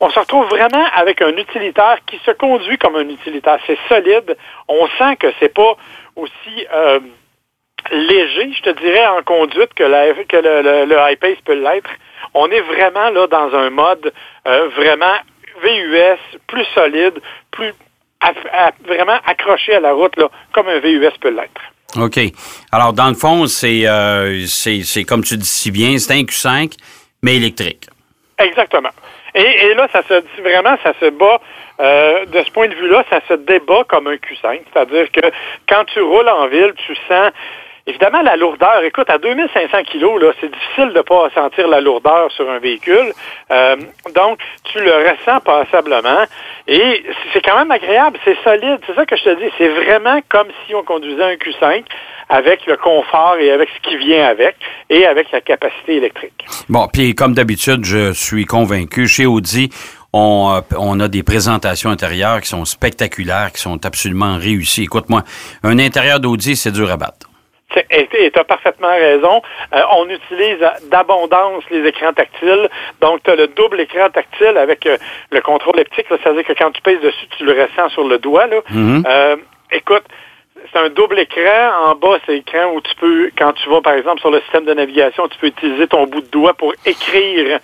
on 0.00 0.08
se 0.08 0.18
retrouve 0.18 0.46
vraiment 0.48 0.86
avec 0.94 1.20
un 1.20 1.36
utilitaire 1.36 1.98
qui 2.06 2.18
se 2.24 2.30
conduit 2.30 2.78
comme 2.78 2.96
un 2.96 3.08
utilitaire. 3.08 3.58
C'est 3.66 3.78
solide. 3.88 4.36
On 4.66 4.88
sent 4.98 5.16
que 5.16 5.26
c'est 5.38 5.52
pas 5.52 5.76
aussi 6.16 6.66
euh, 6.72 7.00
léger, 7.90 8.52
je 8.54 8.62
te 8.62 8.70
dirais, 8.70 9.06
en 9.08 9.22
conduite 9.22 9.74
que, 9.74 9.84
le, 9.84 11.12
I-Pace 11.12 11.40
peut 11.44 11.54
l'être. 11.54 11.90
On 12.32 12.50
est 12.50 12.62
vraiment 12.62 13.10
là 13.10 13.26
dans 13.26 13.54
un 13.54 13.70
mode 13.70 14.12
euh, 14.48 14.68
vraiment 14.68 15.16
VUS, 15.62 16.38
plus 16.46 16.64
solide, 16.74 17.20
plus 17.50 17.74
vraiment 18.86 19.18
accroché 19.26 19.74
à 19.74 19.80
la 19.80 19.92
route, 19.92 20.16
là, 20.16 20.28
comme 20.52 20.68
un 20.68 20.78
VUS 20.78 21.12
peut 21.20 21.30
l'être. 21.30 21.60
OK. 21.96 22.18
Alors, 22.72 22.92
dans 22.92 23.08
le 23.08 23.14
fond, 23.14 23.46
c'est 23.46 23.86
euh, 23.86 24.44
c'est 24.46 25.04
comme 25.04 25.24
tu 25.24 25.36
dis 25.36 25.46
si 25.46 25.70
bien, 25.70 25.98
c'est 25.98 26.12
un 26.12 26.22
Q5, 26.22 26.74
mais 27.22 27.36
électrique. 27.36 27.86
Exactement. 28.38 28.90
Et, 29.34 29.42
et 29.42 29.74
là, 29.74 29.88
ça 29.92 30.02
se 30.02 30.20
dit 30.20 30.42
vraiment, 30.42 30.76
ça 30.82 30.92
se 31.00 31.10
bat, 31.10 31.40
euh, 31.80 32.26
de 32.26 32.42
ce 32.42 32.50
point 32.50 32.68
de 32.68 32.74
vue-là, 32.74 33.04
ça 33.08 33.20
se 33.28 33.34
débat 33.34 33.84
comme 33.88 34.06
un 34.06 34.16
Q5. 34.16 34.60
C'est-à-dire 34.72 35.10
que 35.12 35.20
quand 35.68 35.84
tu 35.92 36.00
roules 36.00 36.28
en 36.28 36.46
ville, 36.48 36.72
tu 36.86 36.94
sens, 37.08 37.32
évidemment, 37.90 38.22
la 38.22 38.36
lourdeur. 38.36 38.82
Écoute, 38.84 39.10
à 39.10 39.18
2500 39.18 39.82
kilos, 39.84 40.20
là, 40.20 40.32
c'est 40.40 40.50
difficile 40.50 40.88
de 40.88 40.98
ne 40.98 41.02
pas 41.02 41.28
sentir 41.34 41.68
la 41.68 41.80
lourdeur 41.80 42.30
sur 42.32 42.48
un 42.50 42.58
véhicule. 42.58 43.12
Euh, 43.50 43.76
donc, 44.14 44.38
tu 44.64 44.78
le 44.80 44.92
ressens 44.92 45.40
passablement. 45.40 46.24
Et 46.66 47.04
c'est 47.32 47.42
quand 47.42 47.58
même 47.58 47.70
agréable, 47.70 48.18
c'est 48.24 48.36
solide. 48.42 48.78
C'est 48.86 48.94
ça 48.94 49.04
que 49.04 49.16
je 49.16 49.24
te 49.24 49.34
dis. 49.38 49.50
C'est 49.58 49.68
vraiment 49.68 50.20
comme 50.28 50.48
si 50.66 50.74
on 50.74 50.82
conduisait 50.82 51.22
un 51.22 51.34
Q5 51.34 51.84
avec 52.28 52.64
le 52.66 52.76
confort 52.76 53.36
et 53.40 53.50
avec 53.50 53.68
ce 53.76 53.88
qui 53.88 53.96
vient 53.96 54.26
avec 54.26 54.56
et 54.88 55.04
avec 55.04 55.32
la 55.32 55.40
capacité 55.40 55.96
électrique. 55.96 56.44
Bon, 56.68 56.86
puis 56.86 57.14
comme 57.14 57.34
d'habitude, 57.34 57.84
je 57.84 58.12
suis 58.12 58.46
convaincu, 58.46 59.08
chez 59.08 59.26
Audi, 59.26 59.70
on, 60.12 60.52
euh, 60.54 60.76
on 60.78 61.00
a 61.00 61.08
des 61.08 61.24
présentations 61.24 61.90
intérieures 61.90 62.40
qui 62.40 62.48
sont 62.48 62.64
spectaculaires, 62.64 63.50
qui 63.52 63.60
sont 63.60 63.84
absolument 63.84 64.36
réussies. 64.38 64.84
Écoute-moi, 64.84 65.22
un 65.64 65.78
intérieur 65.78 66.20
d'Audi, 66.20 66.56
c'est 66.56 66.72
dur 66.72 66.90
à 66.90 66.96
battre. 66.96 67.29
Et 67.90 68.30
tu 68.30 68.38
as 68.38 68.44
parfaitement 68.44 68.88
raison. 68.90 69.42
Euh, 69.74 69.80
on 69.96 70.08
utilise 70.08 70.58
d'abondance 70.90 71.64
les 71.70 71.86
écrans 71.88 72.12
tactiles. 72.12 72.68
Donc, 73.00 73.22
tu 73.22 73.30
as 73.30 73.36
le 73.36 73.46
double 73.48 73.80
écran 73.80 74.08
tactile 74.10 74.56
avec 74.56 74.86
euh, 74.86 74.96
le 75.30 75.40
contrôle 75.40 75.76
leptique. 75.76 76.10
là. 76.10 76.16
C'est-à-dire 76.22 76.44
que 76.44 76.52
quand 76.52 76.70
tu 76.72 76.82
pèses 76.82 77.00
dessus, 77.00 77.26
tu 77.36 77.44
le 77.44 77.52
ressens 77.52 77.90
sur 77.90 78.06
le 78.06 78.18
doigt. 78.18 78.46
Là. 78.46 78.60
Mhm. 78.70 79.04
Euh, 79.06 79.36
écoute, 79.72 80.04
c'est 80.72 80.78
un 80.78 80.88
double 80.90 81.18
écran. 81.18 81.90
En 81.90 81.94
bas, 81.94 82.18
c'est 82.26 82.32
l'écran 82.32 82.72
où 82.74 82.80
tu 82.80 82.94
peux, 82.96 83.30
quand 83.36 83.52
tu 83.54 83.68
vas, 83.68 83.80
par 83.80 83.94
exemple, 83.94 84.20
sur 84.20 84.30
le 84.30 84.40
système 84.42 84.64
de 84.64 84.74
navigation, 84.74 85.28
tu 85.28 85.38
peux 85.38 85.48
utiliser 85.48 85.86
ton 85.86 86.06
bout 86.06 86.20
de 86.20 86.28
doigt 86.28 86.54
pour 86.54 86.72
écrire 86.84 87.58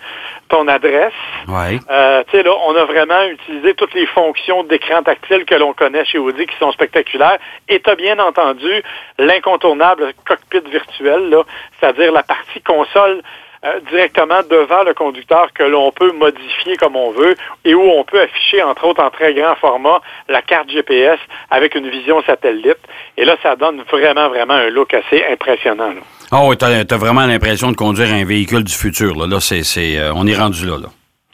ton 0.49 0.67
adresse. 0.67 1.13
Oui. 1.47 1.79
Euh, 1.89 2.23
tu 2.29 2.37
sais, 2.37 2.43
là, 2.43 2.51
on 2.67 2.75
a 2.75 2.85
vraiment 2.85 3.23
utilisé 3.23 3.73
toutes 3.75 3.93
les 3.93 4.05
fonctions 4.07 4.63
d'écran 4.63 5.03
tactile 5.03 5.45
que 5.45 5.55
l'on 5.55 5.73
connaît 5.73 6.05
chez 6.05 6.17
Audi 6.17 6.45
qui 6.45 6.55
sont 6.57 6.71
spectaculaires. 6.71 7.37
Et 7.67 7.79
tu 7.79 7.89
as 7.89 7.95
bien 7.95 8.17
entendu 8.19 8.81
l'incontournable 9.17 10.13
cockpit 10.25 10.69
virtuel, 10.69 11.29
là, 11.29 11.43
c'est-à-dire 11.79 12.11
la 12.11 12.23
partie 12.23 12.61
console 12.61 13.21
euh, 13.65 13.79
directement 13.89 14.41
devant 14.49 14.83
le 14.83 14.93
conducteur 14.93 15.51
que 15.53 15.63
l'on 15.63 15.91
peut 15.91 16.11
modifier 16.11 16.75
comme 16.77 16.95
on 16.95 17.11
veut 17.11 17.35
et 17.65 17.73
où 17.73 17.81
on 17.81 18.03
peut 18.03 18.21
afficher, 18.21 18.61
entre 18.63 18.85
autres, 18.85 19.03
en 19.03 19.09
très 19.09 19.33
grand 19.33 19.55
format, 19.55 20.01
la 20.27 20.41
carte 20.41 20.69
GPS 20.69 21.19
avec 21.49 21.75
une 21.75 21.89
vision 21.89 22.21
satellite. 22.23 22.77
Et 23.17 23.25
là, 23.25 23.35
ça 23.41 23.55
donne 23.55 23.81
vraiment, 23.91 24.29
vraiment 24.29 24.53
un 24.53 24.69
look 24.69 24.93
assez 24.93 25.23
impressionnant. 25.31 25.89
là. 25.89 26.01
Ah 26.31 26.41
oui, 26.43 26.57
t'as 26.57 26.67
as 26.67 26.97
vraiment 26.97 27.25
l'impression 27.25 27.71
de 27.71 27.77
conduire 27.77 28.13
un 28.13 28.25
véhicule 28.25 28.63
du 28.63 28.73
futur. 28.73 29.15
Là, 29.15 29.27
là 29.27 29.39
c'est, 29.39 29.63
euh, 29.97 30.11
on 30.13 30.27
est 30.27 30.35
rendu 30.35 30.65
là. 30.65 30.77
là. 30.77 30.89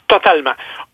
Totalement. 0.06 0.52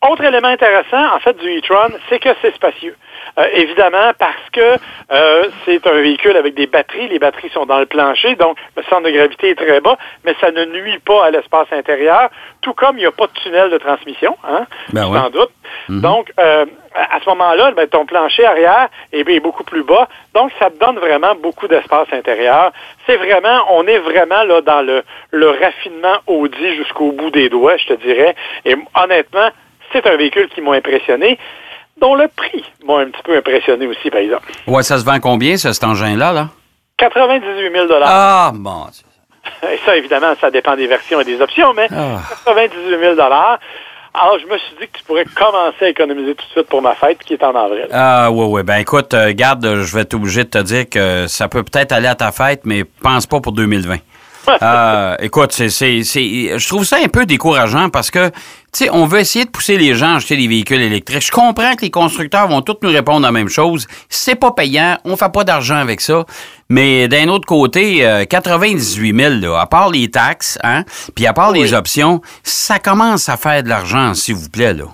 Autre 0.09 0.25
élément 0.25 0.49
intéressant, 0.49 1.15
en 1.15 1.21
fait, 1.21 1.37
du 1.38 1.59
e-tron, 1.59 1.93
c'est 2.09 2.19
que 2.19 2.31
c'est 2.41 2.55
spacieux. 2.55 2.97
Euh, 3.41 3.47
évidemment, 3.55 4.13
parce 4.19 4.51
que 4.53 4.77
euh, 5.13 5.49
c'est 5.65 5.87
un 5.87 6.01
véhicule 6.01 6.37
avec 6.37 6.55
des 6.55 6.67
batteries. 6.67 7.09
Les 7.09 7.19
batteries 7.19 7.51
sont 7.51 7.65
dans 7.65 7.79
le 7.79 7.87
plancher, 7.87 8.35
donc 8.35 8.59
le 8.77 8.83
centre 8.85 9.03
de 9.03 9.11
gravité 9.11 9.51
est 9.51 9.55
très 9.55 9.81
bas, 9.81 9.97
mais 10.25 10.35
ça 10.41 10.51
ne 10.51 10.65
nuit 10.67 10.99
pas 10.99 11.25
à 11.25 11.31
l'espace 11.31 11.69
intérieur, 11.73 12.29
tout 12.61 12.75
comme 12.75 12.97
il 12.99 13.01
n'y 13.01 13.07
a 13.07 13.13
pas 13.13 13.27
de 13.27 13.33
tunnel 13.43 13.71
de 13.71 13.79
transmission, 13.79 14.37
hein, 14.47 14.67
Ben 14.93 15.09
ouais. 15.09 15.19
t'en 15.19 15.31
doutes. 15.31 15.53
Donc, 15.89 16.33
euh, 16.39 16.67
à 16.95 17.21
ce 17.21 17.29
moment-là, 17.31 17.71
ben, 17.73 17.87
ton 17.87 18.05
plancher 18.05 18.45
arrière 18.45 18.89
est, 19.13 19.29
est 19.29 19.41
beaucoup 19.41 19.65
plus 19.65 19.85
bas, 19.85 20.09
donc 20.35 20.51
ça 20.59 20.69
donne 20.81 20.99
vraiment 20.99 21.35
beaucoup 21.37 21.69
d'espace 21.69 22.09
intérieur. 22.13 22.73
C'est 23.07 23.17
vraiment, 23.17 23.65
on 23.71 23.87
est 23.87 23.99
vraiment 23.99 24.43
là 24.43 24.61
dans 24.61 24.83
le, 24.83 25.03
le 25.31 25.51
raffinement 25.51 26.19
Audi 26.27 26.75
jusqu'au 26.75 27.13
bout 27.13 27.31
des 27.31 27.49
doigts, 27.49 27.77
je 27.77 27.87
te 27.87 27.95
dirais. 27.95 28.35
Et 28.65 28.77
honnêtement, 28.95 29.49
c'est 29.93 30.07
un 30.07 30.17
véhicule 30.17 30.49
qui 30.49 30.61
m'a 30.61 30.75
impressionné, 30.75 31.39
dont 32.00 32.14
le 32.14 32.29
prix 32.29 32.64
m'a 32.87 32.99
un 32.99 33.06
petit 33.06 33.23
peu 33.23 33.37
impressionné 33.37 33.87
aussi, 33.87 34.11
par 34.11 34.20
exemple. 34.20 34.50
Ouais, 34.67 34.82
ça 34.82 34.99
se 34.99 35.05
vend 35.05 35.20
combien, 35.20 35.56
ça, 35.56 35.73
cet 35.73 35.85
engin-là? 35.85 36.32
Là? 36.32 36.49
98 36.99 37.73
000 37.73 37.87
Ah, 38.02 38.50
bon. 38.55 38.87
Et 39.70 39.79
ça, 39.85 39.97
évidemment, 39.97 40.35
ça 40.41 40.50
dépend 40.50 40.76
des 40.76 40.87
versions 40.87 41.20
et 41.20 41.25
des 41.25 41.41
options, 41.41 41.73
mais 41.75 41.88
Ah. 41.91 42.20
98 42.47 42.99
000 42.99 43.20
Alors, 43.20 44.38
je 44.41 44.47
me 44.47 44.58
suis 44.58 44.76
dit 44.81 44.87
que 44.88 44.99
tu 44.99 45.05
pourrais 45.05 45.25
commencer 45.25 45.85
à 45.85 45.88
économiser 45.88 46.35
tout 46.35 46.44
de 46.47 46.50
suite 46.50 46.67
pour 46.69 46.82
ma 46.82 46.94
fête, 46.94 47.19
qui 47.25 47.35
est 47.35 47.44
en 47.44 47.55
avril. 47.55 47.87
Ah, 47.93 48.31
ouais, 48.31 48.44
ouais. 48.47 48.62
Ben, 48.62 48.76
écoute, 48.79 49.14
euh, 49.14 49.32
garde, 49.35 49.64
je 49.82 49.94
vais 49.94 50.02
être 50.02 50.14
obligé 50.14 50.44
de 50.44 50.49
te 50.50 50.58
dire 50.58 50.88
que 50.91 51.26
ça 51.26 51.49
peut 51.49 51.62
peut-être 51.62 51.93
aller 51.93 52.08
à 52.08 52.14
ta 52.14 52.32
fête, 52.32 52.62
mais 52.64 52.85
pense 52.85 53.26
pas 53.26 53.41
pour 53.41 53.52
2020. 53.52 53.97
Euh, 54.62 55.16
écoute, 55.21 55.52
c'est, 55.52 55.71
c'est, 55.71 56.02
c'est, 56.02 56.59
je 56.59 56.69
trouve 56.69 56.85
ça 56.85 56.99
un 57.02 57.09
peu 57.09 57.25
décourageant 57.25 57.88
parce 57.88 58.11
que, 58.11 58.28
tu 58.28 58.35
sais, 58.73 58.90
on 58.90 59.07
veut 59.07 59.21
essayer 59.21 59.45
de 59.45 59.50
pousser 59.50 59.76
les 59.78 59.95
gens 59.95 60.12
à 60.12 60.16
acheter 60.16 60.37
des 60.37 60.49
véhicules 60.49 60.80
électriques. 60.80 61.25
Je 61.25 61.30
comprends 61.30 61.75
que 61.75 61.83
les 61.83 61.90
constructeurs 61.90 62.47
vont 62.49 62.61
tous 62.61 62.76
nous 62.83 62.90
répondre 62.90 63.23
la 63.23 63.33
même 63.33 63.49
chose. 63.49 63.87
C'est 64.09 64.35
pas 64.35 64.52
payant, 64.52 64.99
on 65.04 65.16
fait 65.16 65.33
pas 65.33 65.45
d'argent 65.45 65.76
avec 65.76 66.00
ça. 66.00 66.25
Mais 66.69 67.09
d'un 67.09 67.28
autre 67.28 67.47
côté, 67.47 68.07
euh, 68.07 68.25
98 68.25 69.16
000, 69.16 69.35
là, 69.40 69.61
à 69.61 69.66
part 69.66 69.90
les 69.90 70.11
taxes, 70.11 70.59
hein, 70.62 70.85
puis 71.14 71.26
à 71.26 71.33
part 71.33 71.52
les 71.52 71.73
options, 71.75 72.21
ça 72.42 72.78
commence 72.78 73.28
à 73.28 73.37
faire 73.37 73.62
de 73.62 73.69
l'argent, 73.69 74.14
s'il 74.14 74.35
vous 74.35 74.50
plaît, 74.50 74.75
là. 74.75 74.85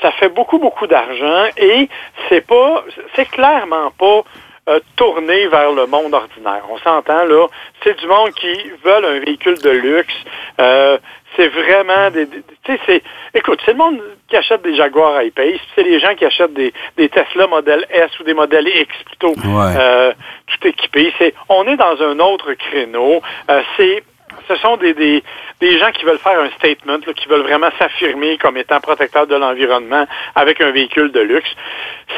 ça 0.00 0.12
fait 0.12 0.28
beaucoup, 0.28 0.58
beaucoup 0.58 0.86
d'argent 0.86 1.46
et 1.56 1.88
c'est 2.28 2.46
pas, 2.46 2.84
c'est 3.16 3.28
clairement 3.28 3.90
pas 3.98 4.22
euh, 4.68 4.80
tourné 4.96 5.46
vers 5.48 5.72
le 5.72 5.86
monde 5.86 6.14
ordinaire. 6.14 6.62
On 6.70 6.78
s'entend 6.78 7.24
là, 7.24 7.46
c'est 7.82 7.98
du 7.98 8.06
monde 8.06 8.30
qui 8.32 8.52
veulent 8.84 9.04
un 9.04 9.18
véhicule 9.20 9.58
de 9.60 9.70
luxe. 9.70 10.14
Euh, 10.60 10.98
c'est 11.36 11.48
vraiment 11.48 12.10
des, 12.10 12.26
des- 12.26 12.42
tu 12.64 12.72
sais, 12.72 12.80
c'est, 12.86 13.02
écoute, 13.34 13.60
c'est 13.64 13.72
le 13.72 13.78
monde 13.78 14.00
qui 14.28 14.36
achète 14.36 14.62
des 14.62 14.74
Jaguar 14.74 15.22
I-Pace, 15.22 15.60
c'est 15.74 15.82
les 15.82 16.00
gens 16.00 16.14
qui 16.14 16.24
achètent 16.24 16.54
des, 16.54 16.72
des 16.96 17.08
Tesla 17.08 17.46
modèle 17.46 17.86
S 17.90 18.10
ou 18.18 18.24
des 18.24 18.34
modèles 18.34 18.66
X 18.68 18.94
plutôt, 19.04 19.34
Ouais. 19.46 19.74
euh, 19.78 20.12
tout 20.46 20.66
équipés. 20.66 21.12
C'est, 21.18 21.34
on 21.48 21.64
est 21.66 21.76
dans 21.76 22.00
un 22.02 22.18
autre 22.18 22.52
créneau. 22.54 23.20
Euh, 23.50 23.62
c'est 23.76 24.02
ce 24.46 24.56
sont 24.56 24.76
des, 24.76 24.94
des, 24.94 25.22
des 25.60 25.78
gens 25.78 25.90
qui 25.92 26.04
veulent 26.04 26.18
faire 26.18 26.38
un 26.40 26.50
statement, 26.50 26.98
là, 27.06 27.12
qui 27.14 27.28
veulent 27.28 27.42
vraiment 27.42 27.70
s'affirmer 27.78 28.38
comme 28.38 28.56
étant 28.56 28.80
protecteurs 28.80 29.26
de 29.26 29.34
l'environnement 29.34 30.06
avec 30.34 30.60
un 30.60 30.70
véhicule 30.70 31.12
de 31.12 31.20
luxe. 31.20 31.50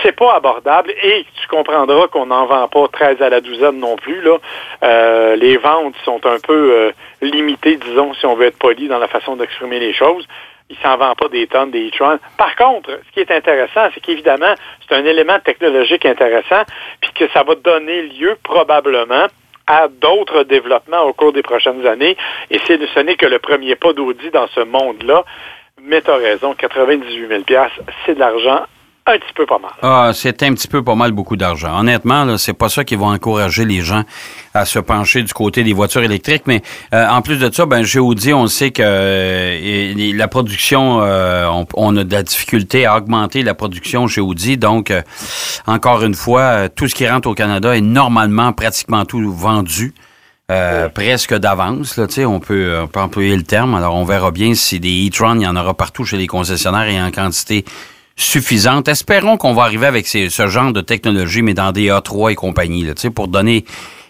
C'est 0.03 0.17
pas 0.17 0.35
abordable 0.35 0.91
et 1.03 1.25
tu 1.41 1.49
comprendras 1.49 2.09
qu'on 2.09 2.27
n'en 2.27 2.47
vend 2.47 2.69
pas 2.69 2.89
13 2.89 3.23
à 3.23 3.31
la 3.31 3.41
douzaine 3.41 3.79
non 3.79 3.97
plus. 3.97 4.21
Là. 4.23 4.39
Euh, 4.83 5.37
les 5.37 5.57
ventes 5.57 5.95
sont 6.05 6.25
un 6.27 6.39
peu 6.39 6.73
euh, 6.73 6.93
limitées, 7.23 7.77
disons, 7.77 8.15
si 8.15 8.27
on 8.27 8.35
veut 8.35 8.47
être 8.47 8.59
poli 8.59 8.89
dans 8.89 8.99
la 8.99 9.09
façon 9.09 9.37
d'exprimer 9.37 9.79
les 9.79 9.95
choses 9.95 10.27
il 10.71 10.77
s'en 10.79 10.97
vend 10.97 11.15
pas 11.17 11.29
des 11.29 11.49
tonnes 11.49 11.73
des 11.73 11.89
e-tron. 11.89 12.19
Par 12.39 12.55
contre, 12.55 12.91
ce 12.91 13.12
qui 13.12 13.21
est 13.21 13.31
intéressant, 13.33 13.91
c'est 13.93 14.00
qu'évidemment, 14.00 14.55
c'est 14.89 14.95
un 14.95 15.05
élément 15.05 15.39
technologique 15.41 16.07
intéressant, 16.07 16.62
puis 17.00 17.11
que 17.12 17.29
ça 17.33 17.43
va 17.43 17.57
donner 17.57 18.03
lieu 18.03 18.39
probablement 18.43 19.27
à 19.71 19.87
d'autres 19.87 20.43
développements 20.43 21.03
au 21.03 21.12
cours 21.12 21.33
des 21.33 21.43
prochaines 21.43 21.87
années. 21.87 22.17
Et 22.50 22.59
ce 22.59 23.00
n'est 23.00 23.15
que 23.15 23.27
le 23.27 23.39
premier 23.39 23.77
pas 23.77 23.93
d'Audi 23.93 24.31
dans 24.31 24.49
ce 24.49 24.61
monde-là. 24.61 25.25
Mais 25.81 26.03
tu 26.03 26.11
raison, 26.11 26.55
98 26.55 27.29
000 27.29 27.43
c'est 28.05 28.15
de 28.15 28.19
l'argent 28.19 28.65
un 29.07 29.19
petit 29.19 29.33
peu 29.35 29.47
pas 29.47 29.59
mal. 29.59 29.71
Ah, 29.83 30.11
c'est 30.14 30.42
un 30.42 30.54
petit 30.54 30.69
peu 30.69 30.85
pas 30.85 30.95
mal 30.95 31.12
beaucoup 31.12 31.37
d'argent. 31.37 31.78
Honnêtement, 31.78 32.25
là, 32.25 32.38
c'est 32.38 32.52
pas 32.52 32.69
ça 32.69 32.85
qui 32.85 32.97
va 32.97 33.07
encourager 33.07 33.64
les 33.64 33.80
gens 33.80 34.02
à 34.54 34.64
se 34.64 34.78
pencher 34.78 35.23
du 35.23 35.33
côté 35.33 35.64
des 35.64 35.73
voitures 35.73 36.02
électriques. 36.02 36.42
Mais 36.47 36.62
euh, 36.95 37.09
en 37.09 37.23
plus 37.23 37.38
de 37.38 37.52
ça, 37.52 37.66
ben 37.66 37.85
Audi, 37.99 38.33
on 38.33 38.47
sait 38.47 38.71
que 38.71 38.83
euh, 38.85 40.12
la 40.14 40.28
production, 40.28 41.00
euh, 41.02 41.49
on, 41.75 41.97
a 41.97 42.04
de 42.04 42.12
la 42.12 42.23
difficulté 42.23 42.87
à 42.87 42.97
augmenter 42.97 43.42
la 43.42 43.54
production 43.54 44.07
chez 44.07 44.21
Audi. 44.21 44.57
Donc, 44.57 44.92
encore 45.66 46.02
une 46.04 46.14
fois, 46.14 46.69
tout 46.69 46.87
ce 46.87 46.95
qui 46.95 47.09
rentre 47.09 47.28
au 47.28 47.35
Canada 47.35 47.76
est 47.76 47.80
normalement 47.80 48.52
pratiquement 48.52 49.04
tout 49.04 49.33
vendu. 49.33 49.95
presque 50.95 51.35
d'avance, 51.35 51.97
là, 51.97 52.07
on 52.26 52.40
peut, 52.40 52.78
on 52.83 52.87
peut 52.87 53.00
employer 53.00 53.37
le 53.37 53.45
terme. 53.45 53.75
Alors, 53.75 53.95
on 53.95 54.04
verra 54.04 54.30
bien 54.30 54.54
si 54.54 54.78
des 54.78 55.09
e-tron, 55.09 55.37
il 55.37 55.42
y 55.42 55.47
en 55.47 55.57
aura 55.57 55.75
partout 55.75 56.04
chez 56.04 56.16
les 56.16 56.26
concessionnaires 56.26 56.88
et 56.88 57.00
en 57.00 57.11
quantité 57.11 57.64
suffisante. 58.21 58.89
Espérons 58.89 59.37
qu'on 59.37 59.55
va 59.55 59.62
arriver 59.62 59.87
avec 59.87 60.07
ce 60.07 60.47
genre 60.47 60.73
de 60.73 60.81
technologie, 60.81 61.43
mais 61.43 61.55
dans 61.55 61.73
des 61.73 61.89
A3 61.89 62.33
et 62.33 62.35
compagnie, 62.35 62.85
là, 62.85 62.93
pour 63.15 63.29
donner 63.29 63.65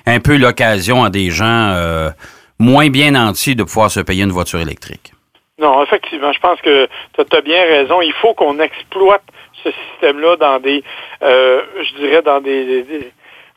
un 0.07 0.21
peu 0.21 0.37
l'occasion 0.37 1.05
à 1.05 1.11
des 1.11 1.31
gens 1.31 1.71
euh, 1.75 2.11
moins 2.59 2.89
bien 2.89 3.13
nantis 3.13 3.55
de 3.55 3.63
pouvoir 3.63 3.91
se 3.91 4.01
payer 4.01 4.25
une 4.25 4.33
voiture 4.33 4.61
électrique. 4.61 5.13
Non, 5.59 5.83
effectivement, 5.83 6.33
je 6.33 6.41
pense 6.41 6.61
que 6.63 6.89
tu 7.15 7.37
as 7.37 7.41
bien 7.43 7.63
raison. 7.63 8.01
Il 8.01 8.15
faut 8.15 8.35
qu'on 8.35 8.59
exploite 8.61 9.23
ce 9.63 9.71
système-là 9.71 10.37
dans 10.37 10.59
des, 10.59 10.83
euh, 11.23 11.63
je 11.83 12.03
dirais, 12.03 12.23
dans 12.23 12.41
des, 12.41 12.83
des 12.83 13.13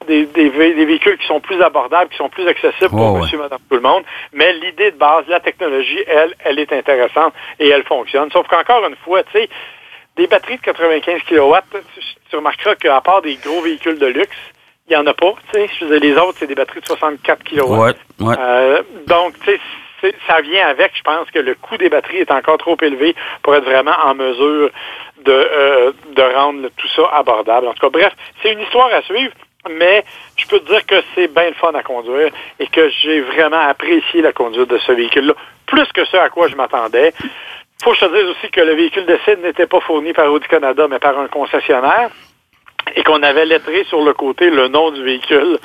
des, 0.05 0.49
véhicules 0.49 1.17
qui 1.17 1.27
sont 1.27 1.39
plus 1.39 1.61
abordables, 1.61 2.09
qui 2.09 2.17
sont 2.17 2.29
plus 2.29 2.45
accessibles 2.47 2.89
pour 2.89 3.19
monsieur, 3.19 3.37
madame, 3.37 3.59
tout 3.69 3.75
le 3.75 3.81
monde. 3.81 4.03
Mais 4.33 4.51
l'idée 4.53 4.91
de 4.91 4.97
base, 4.97 5.23
la 5.29 5.39
technologie, 5.39 6.03
elle, 6.07 6.33
elle 6.43 6.59
est 6.59 6.73
intéressante 6.73 7.33
et 7.59 7.69
elle 7.69 7.83
fonctionne. 7.83 8.29
Sauf 8.31 8.47
qu'encore 8.47 8.85
une 8.85 8.97
fois, 8.97 9.23
tu 9.23 9.31
sais, 9.31 9.49
des 10.15 10.27
batteries 10.27 10.57
de 10.57 10.61
95 10.61 11.21
kW, 11.23 11.55
tu, 12.29 12.35
remarqueras 12.35 12.75
qu'à 12.75 13.01
part 13.01 13.21
des 13.21 13.35
gros 13.35 13.61
véhicules 13.61 13.99
de 13.99 14.07
luxe, 14.07 14.37
il 14.87 14.91
n'y 14.91 14.97
en 14.97 15.07
a 15.07 15.13
pas. 15.13 15.33
Veux 15.53 15.97
les 15.97 16.13
autres, 16.17 16.37
c'est 16.39 16.47
des 16.47 16.55
batteries 16.55 16.81
de 16.81 16.85
64 16.85 17.43
kW. 17.43 17.93
Ouais, 18.19 18.35
euh, 18.37 18.83
donc, 19.07 19.39
tu 19.39 19.59
sais, 20.01 20.15
ça 20.27 20.41
vient 20.41 20.67
avec, 20.67 20.91
je 20.95 21.01
pense 21.01 21.29
que 21.31 21.39
le 21.39 21.55
coût 21.55 21.77
des 21.77 21.89
batteries 21.89 22.17
est 22.17 22.31
encore 22.31 22.57
trop 22.57 22.77
élevé 22.81 23.15
pour 23.41 23.55
être 23.55 23.63
vraiment 23.63 23.95
en 24.03 24.13
mesure 24.15 24.69
de, 25.23 25.31
euh, 25.31 25.91
de 26.15 26.21
rendre 26.21 26.69
tout 26.75 26.87
ça 26.95 27.03
abordable. 27.13 27.67
En 27.67 27.73
tout 27.73 27.79
cas, 27.79 27.89
bref, 27.89 28.13
c'est 28.41 28.51
une 28.51 28.59
histoire 28.59 28.93
à 28.93 29.01
suivre, 29.03 29.33
mais 29.69 30.03
je 30.37 30.45
peux 30.47 30.59
te 30.59 30.67
dire 30.67 30.85
que 30.85 30.95
c'est 31.15 31.33
bien 31.33 31.47
le 31.47 31.53
fun 31.53 31.71
à 31.73 31.83
conduire 31.83 32.31
et 32.59 32.67
que 32.67 32.89
j'ai 33.01 33.21
vraiment 33.21 33.61
apprécié 33.61 34.21
la 34.21 34.33
conduite 34.33 34.69
de 34.69 34.77
ce 34.79 34.91
véhicule-là, 34.91 35.33
plus 35.65 35.89
que 35.93 36.03
ce 36.05 36.17
à 36.17 36.29
quoi 36.29 36.49
je 36.49 36.55
m'attendais 36.55 37.13
faut 37.83 37.91
que 37.91 37.97
je 37.97 38.05
te 38.05 38.11
dise 38.11 38.29
aussi 38.29 38.51
que 38.51 38.61
le 38.61 38.75
véhicule 38.75 39.05
d'essai 39.05 39.37
n'était 39.43 39.67
pas 39.67 39.79
fourni 39.81 40.13
par 40.13 40.31
Audi 40.31 40.47
Canada, 40.47 40.87
mais 40.89 40.99
par 40.99 41.17
un 41.19 41.27
concessionnaire 41.27 42.09
et 42.95 43.03
qu'on 43.03 43.21
avait 43.23 43.45
lettré 43.45 43.83
sur 43.85 44.03
le 44.03 44.13
côté 44.13 44.49
le 44.49 44.67
nom 44.67 44.91
du 44.91 45.03
véhicule, 45.03 45.57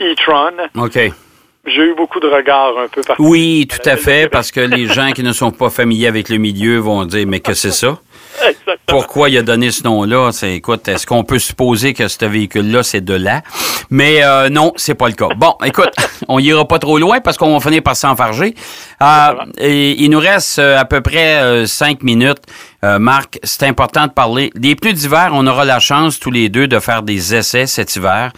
e-tron. 0.00 0.52
OK. 0.76 0.98
J'ai 1.66 1.82
eu 1.82 1.94
beaucoup 1.94 2.20
de 2.20 2.28
regards 2.28 2.78
un 2.78 2.88
peu 2.88 3.02
partout. 3.02 3.24
Oui, 3.24 3.66
tout 3.68 3.88
à 3.88 3.96
fait, 3.96 4.28
parce 4.30 4.52
que 4.52 4.60
les 4.60 4.86
gens 4.86 5.10
qui 5.10 5.24
ne 5.24 5.32
sont 5.32 5.50
pas 5.50 5.68
familiers 5.68 6.06
avec 6.06 6.28
le 6.28 6.38
milieu 6.38 6.78
vont 6.78 7.04
dire, 7.04 7.26
mais 7.26 7.40
que 7.40 7.54
c'est 7.54 7.72
ça? 7.72 7.98
Pourquoi 8.86 9.28
il 9.28 9.38
a 9.38 9.42
donné 9.42 9.70
ce 9.70 9.82
nom-là? 9.84 10.30
C'est, 10.32 10.54
écoute, 10.54 10.86
est-ce 10.88 11.06
qu'on 11.06 11.24
peut 11.24 11.38
supposer 11.38 11.94
que 11.94 12.08
ce 12.08 12.24
véhicule-là, 12.24 12.82
c'est 12.82 13.00
de 13.00 13.14
là? 13.14 13.42
Mais 13.90 14.22
euh, 14.22 14.48
non, 14.48 14.72
c'est 14.76 14.94
pas 14.94 15.08
le 15.08 15.14
cas. 15.14 15.28
Bon, 15.36 15.54
écoute, 15.64 15.90
on 16.28 16.38
ira 16.38 16.66
pas 16.66 16.78
trop 16.78 16.98
loin 16.98 17.20
parce 17.20 17.36
qu'on 17.36 17.52
va 17.52 17.60
finir 17.60 17.82
par 17.82 17.96
s'enfarger. 17.96 18.54
Euh, 19.02 19.34
et 19.58 20.02
il 20.02 20.10
nous 20.10 20.18
reste 20.18 20.58
euh, 20.58 20.78
à 20.78 20.84
peu 20.84 21.00
près 21.00 21.36
euh, 21.36 21.66
cinq 21.66 22.02
minutes. 22.02 22.42
Marc, 23.00 23.40
c'est 23.42 23.64
important 23.64 24.06
de 24.06 24.12
parler. 24.12 24.52
Des 24.54 24.76
pneus 24.76 24.92
d'hiver, 24.92 25.30
on 25.32 25.44
aura 25.48 25.64
la 25.64 25.80
chance 25.80 26.20
tous 26.20 26.30
les 26.30 26.48
deux 26.48 26.68
de 26.68 26.78
faire 26.78 27.02
des 27.02 27.34
essais 27.34 27.66
cet 27.66 27.96
hiver 27.96 28.30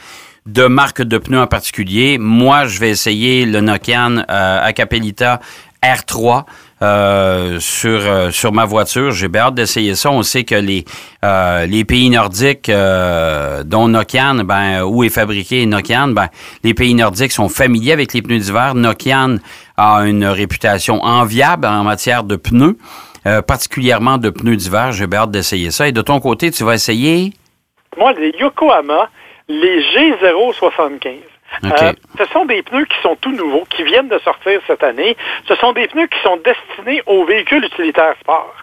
de 0.47 0.64
marques 0.64 1.02
de 1.02 1.19
pneus 1.19 1.40
en 1.40 1.47
particulier. 1.47 2.17
Moi, 2.17 2.64
je 2.64 2.81
vais 2.81 2.88
essayer 2.88 3.45
le 3.45 3.61
Nokian 3.61 4.25
Acapelita 4.26 5.40
R3. 5.83 6.45
Euh, 6.80 7.58
sur 7.58 8.00
euh, 8.06 8.30
sur 8.30 8.52
ma 8.52 8.64
voiture. 8.64 9.11
J'ai 9.11 9.26
bien 9.26 9.42
hâte 9.42 9.54
d'essayer 9.54 9.97
ça. 9.97 10.12
On 10.12 10.23
sait 10.23 10.44
que 10.44 10.54
les 10.54 10.85
euh, 11.25 11.66
les 11.66 11.85
pays 11.85 12.08
nordiques, 12.08 12.70
dont 13.64 13.88
Nokian, 13.88 14.44
ben 14.44 14.85
où 14.85 15.02
est 15.02 15.08
fabriqué 15.08 15.66
Nokian, 15.66 16.08
ben 16.08 16.28
les 16.62 16.75
pays 16.75 16.94
nordiques 16.94 17.32
sont 17.32 17.49
familiers 17.49 17.92
avec 17.92 18.12
les 18.14 18.23
pneus 18.23 18.38
d'hiver. 18.38 18.76
Nokian 18.76 19.38
a 19.76 20.02
une 20.02 20.25
réputation 20.25 21.02
enviable 21.02 21.66
en 21.66 21.82
matière 21.82 22.23
de 22.23 22.37
pneus, 22.37 22.78
particulièrement 23.25 24.18
de 24.18 24.30
pneus 24.30 24.56
d'hiver. 24.56 24.92
J'ai 24.92 25.08
bien 25.08 25.23
hâte 25.23 25.32
d'essayer 25.32 25.73
ça. 25.73 25.88
Et 25.88 25.92
de 25.92 26.02
ton 26.02 26.20
côté, 26.20 26.52
tu 26.52 26.62
vas 26.62 26.75
essayer? 26.75 27.32
Moi, 27.97 28.12
les 28.12 28.32
Yokohama, 28.38 29.08
les 29.49 29.82
G075. 29.82 31.38
Euh, 31.64 31.93
ce 32.19 32.25
sont 32.26 32.45
des 32.45 32.62
pneus 32.62 32.85
qui 32.85 33.00
sont 33.02 33.17
tout 33.17 33.33
nouveaux, 33.33 33.64
qui 33.71 33.83
viennent 33.83 34.09
de 34.09 34.19
sortir 34.19 34.61
cette 34.67 34.83
année. 34.83 35.17
Ce 35.47 35.55
sont 35.57 35.73
des 35.73 35.88
pneus 35.88 36.07
qui 36.07 36.19
sont 36.23 36.38
destinés 36.38 37.02
aux 37.07 37.25
véhicules 37.25 37.64
utilitaires 37.64 38.14
sport. 38.21 38.55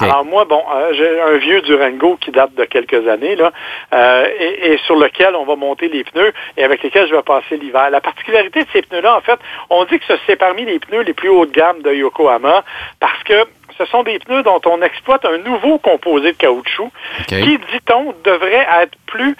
Alors 0.00 0.24
moi, 0.24 0.46
bon, 0.46 0.62
euh, 0.74 0.94
j'ai 0.94 1.20
un 1.20 1.36
vieux 1.36 1.60
Durango 1.60 2.16
qui 2.16 2.30
date 2.30 2.54
de 2.54 2.64
quelques 2.64 3.06
années, 3.06 3.36
là, 3.36 3.52
euh, 3.92 4.26
et, 4.38 4.78
sur 4.86 4.96
lequel 4.96 5.36
on 5.36 5.44
va 5.44 5.56
monter 5.56 5.88
les 5.88 6.04
pneus 6.04 6.32
et 6.56 6.64
avec 6.64 6.82
lesquels 6.82 7.06
je 7.06 7.14
vais 7.14 7.22
passer 7.22 7.58
l'hiver. 7.58 7.90
La 7.90 8.00
particularité 8.00 8.64
de 8.64 8.68
ces 8.72 8.80
pneus-là, 8.80 9.16
en 9.16 9.20
fait, 9.20 9.38
on 9.68 9.84
dit 9.84 9.98
que 9.98 10.04
c'est 10.26 10.36
parmi 10.36 10.64
les 10.64 10.78
pneus 10.78 11.02
les 11.02 11.12
plus 11.12 11.28
haut 11.28 11.44
de 11.44 11.52
gamme 11.52 11.82
de 11.82 11.92
Yokohama 11.92 12.64
parce 12.98 13.22
que 13.24 13.44
ce 13.76 13.84
sont 13.86 14.04
des 14.04 14.18
pneus 14.20 14.42
dont 14.42 14.60
on 14.64 14.80
exploite 14.80 15.24
un 15.26 15.38
nouveau 15.38 15.78
composé 15.78 16.32
de 16.32 16.36
caoutchouc 16.36 16.90
qui, 17.26 17.58
dit-on, 17.58 18.14
devrait 18.24 18.66
être 18.80 18.96
plus 19.06 19.36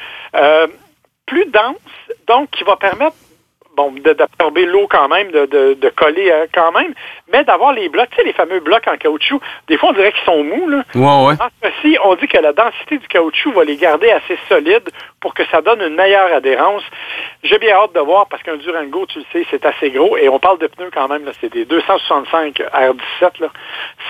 plus 1.35 1.51
dense, 1.51 1.77
donc 2.29 2.49
qui 2.51 2.63
va 2.63 2.77
permettre 2.77 3.17
bon, 3.77 3.93
d'absorber 3.93 4.67
l'eau 4.67 4.87
quand 4.89 5.09
même, 5.09 5.33
de, 5.33 5.47
de, 5.75 5.89
coller 5.89 6.31
euh, 6.31 6.47
quand 6.55 6.71
même, 6.71 6.95
mais 7.33 7.43
d'avoir 7.43 7.73
les 7.73 7.89
blocs, 7.89 8.09
tu 8.11 8.19
sais, 8.19 8.23
les 8.23 8.33
fameux 8.33 8.61
blocs 8.61 8.87
en 8.87 8.97
caoutchouc, 8.97 9.41
des 9.67 9.77
fois 9.77 9.89
on 9.89 9.95
dirait 9.95 10.13
qu'ils 10.13 10.33
sont 10.33 10.45
mous, 10.45 10.69
là. 10.69 10.85
Ouais, 10.95 11.27
ouais. 11.27 11.35
En 11.41 12.09
on 12.09 12.15
dit 12.15 12.29
que 12.29 12.39
la 12.39 12.53
densité 12.53 12.99
du 12.99 13.09
caoutchouc 13.09 13.53
va 13.53 13.65
les 13.65 13.77
garder 13.77 14.13
assez 14.13 14.39
solides 14.49 14.89
pour 15.21 15.35
que 15.35 15.45
ça 15.51 15.61
donne 15.61 15.81
une 15.81 15.97
meilleure 15.97 16.33
adhérence. 16.33 16.85
J'ai 17.43 17.59
bien 17.59 17.75
hâte 17.75 17.95
de 17.95 18.01
voir 18.01 18.29
parce 18.29 18.45
qu'un 18.45 18.57
Durango, 18.57 19.07
tu 19.07 19.19
le 19.19 19.25
sais, 19.33 19.45
c'est 19.51 19.67
assez 19.67 19.91
gros 19.91 20.17
et 20.17 20.29
on 20.29 20.39
parle 20.39 20.59
de 20.59 20.69
pneus 20.69 20.91
quand 20.95 21.09
même, 21.09 21.25
là, 21.25 21.33
c'est 21.41 21.53
des 21.53 21.65
265 21.65 22.61
R17, 22.61 23.41
là. 23.41 23.49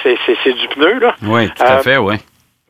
C'est 0.02 0.52
du 0.52 0.68
pneu, 0.68 0.98
là. 0.98 1.14
Oui, 1.22 1.48
tout 1.48 1.62
à 1.62 1.78
euh, 1.78 1.82
fait, 1.82 1.96
oui. 1.96 2.16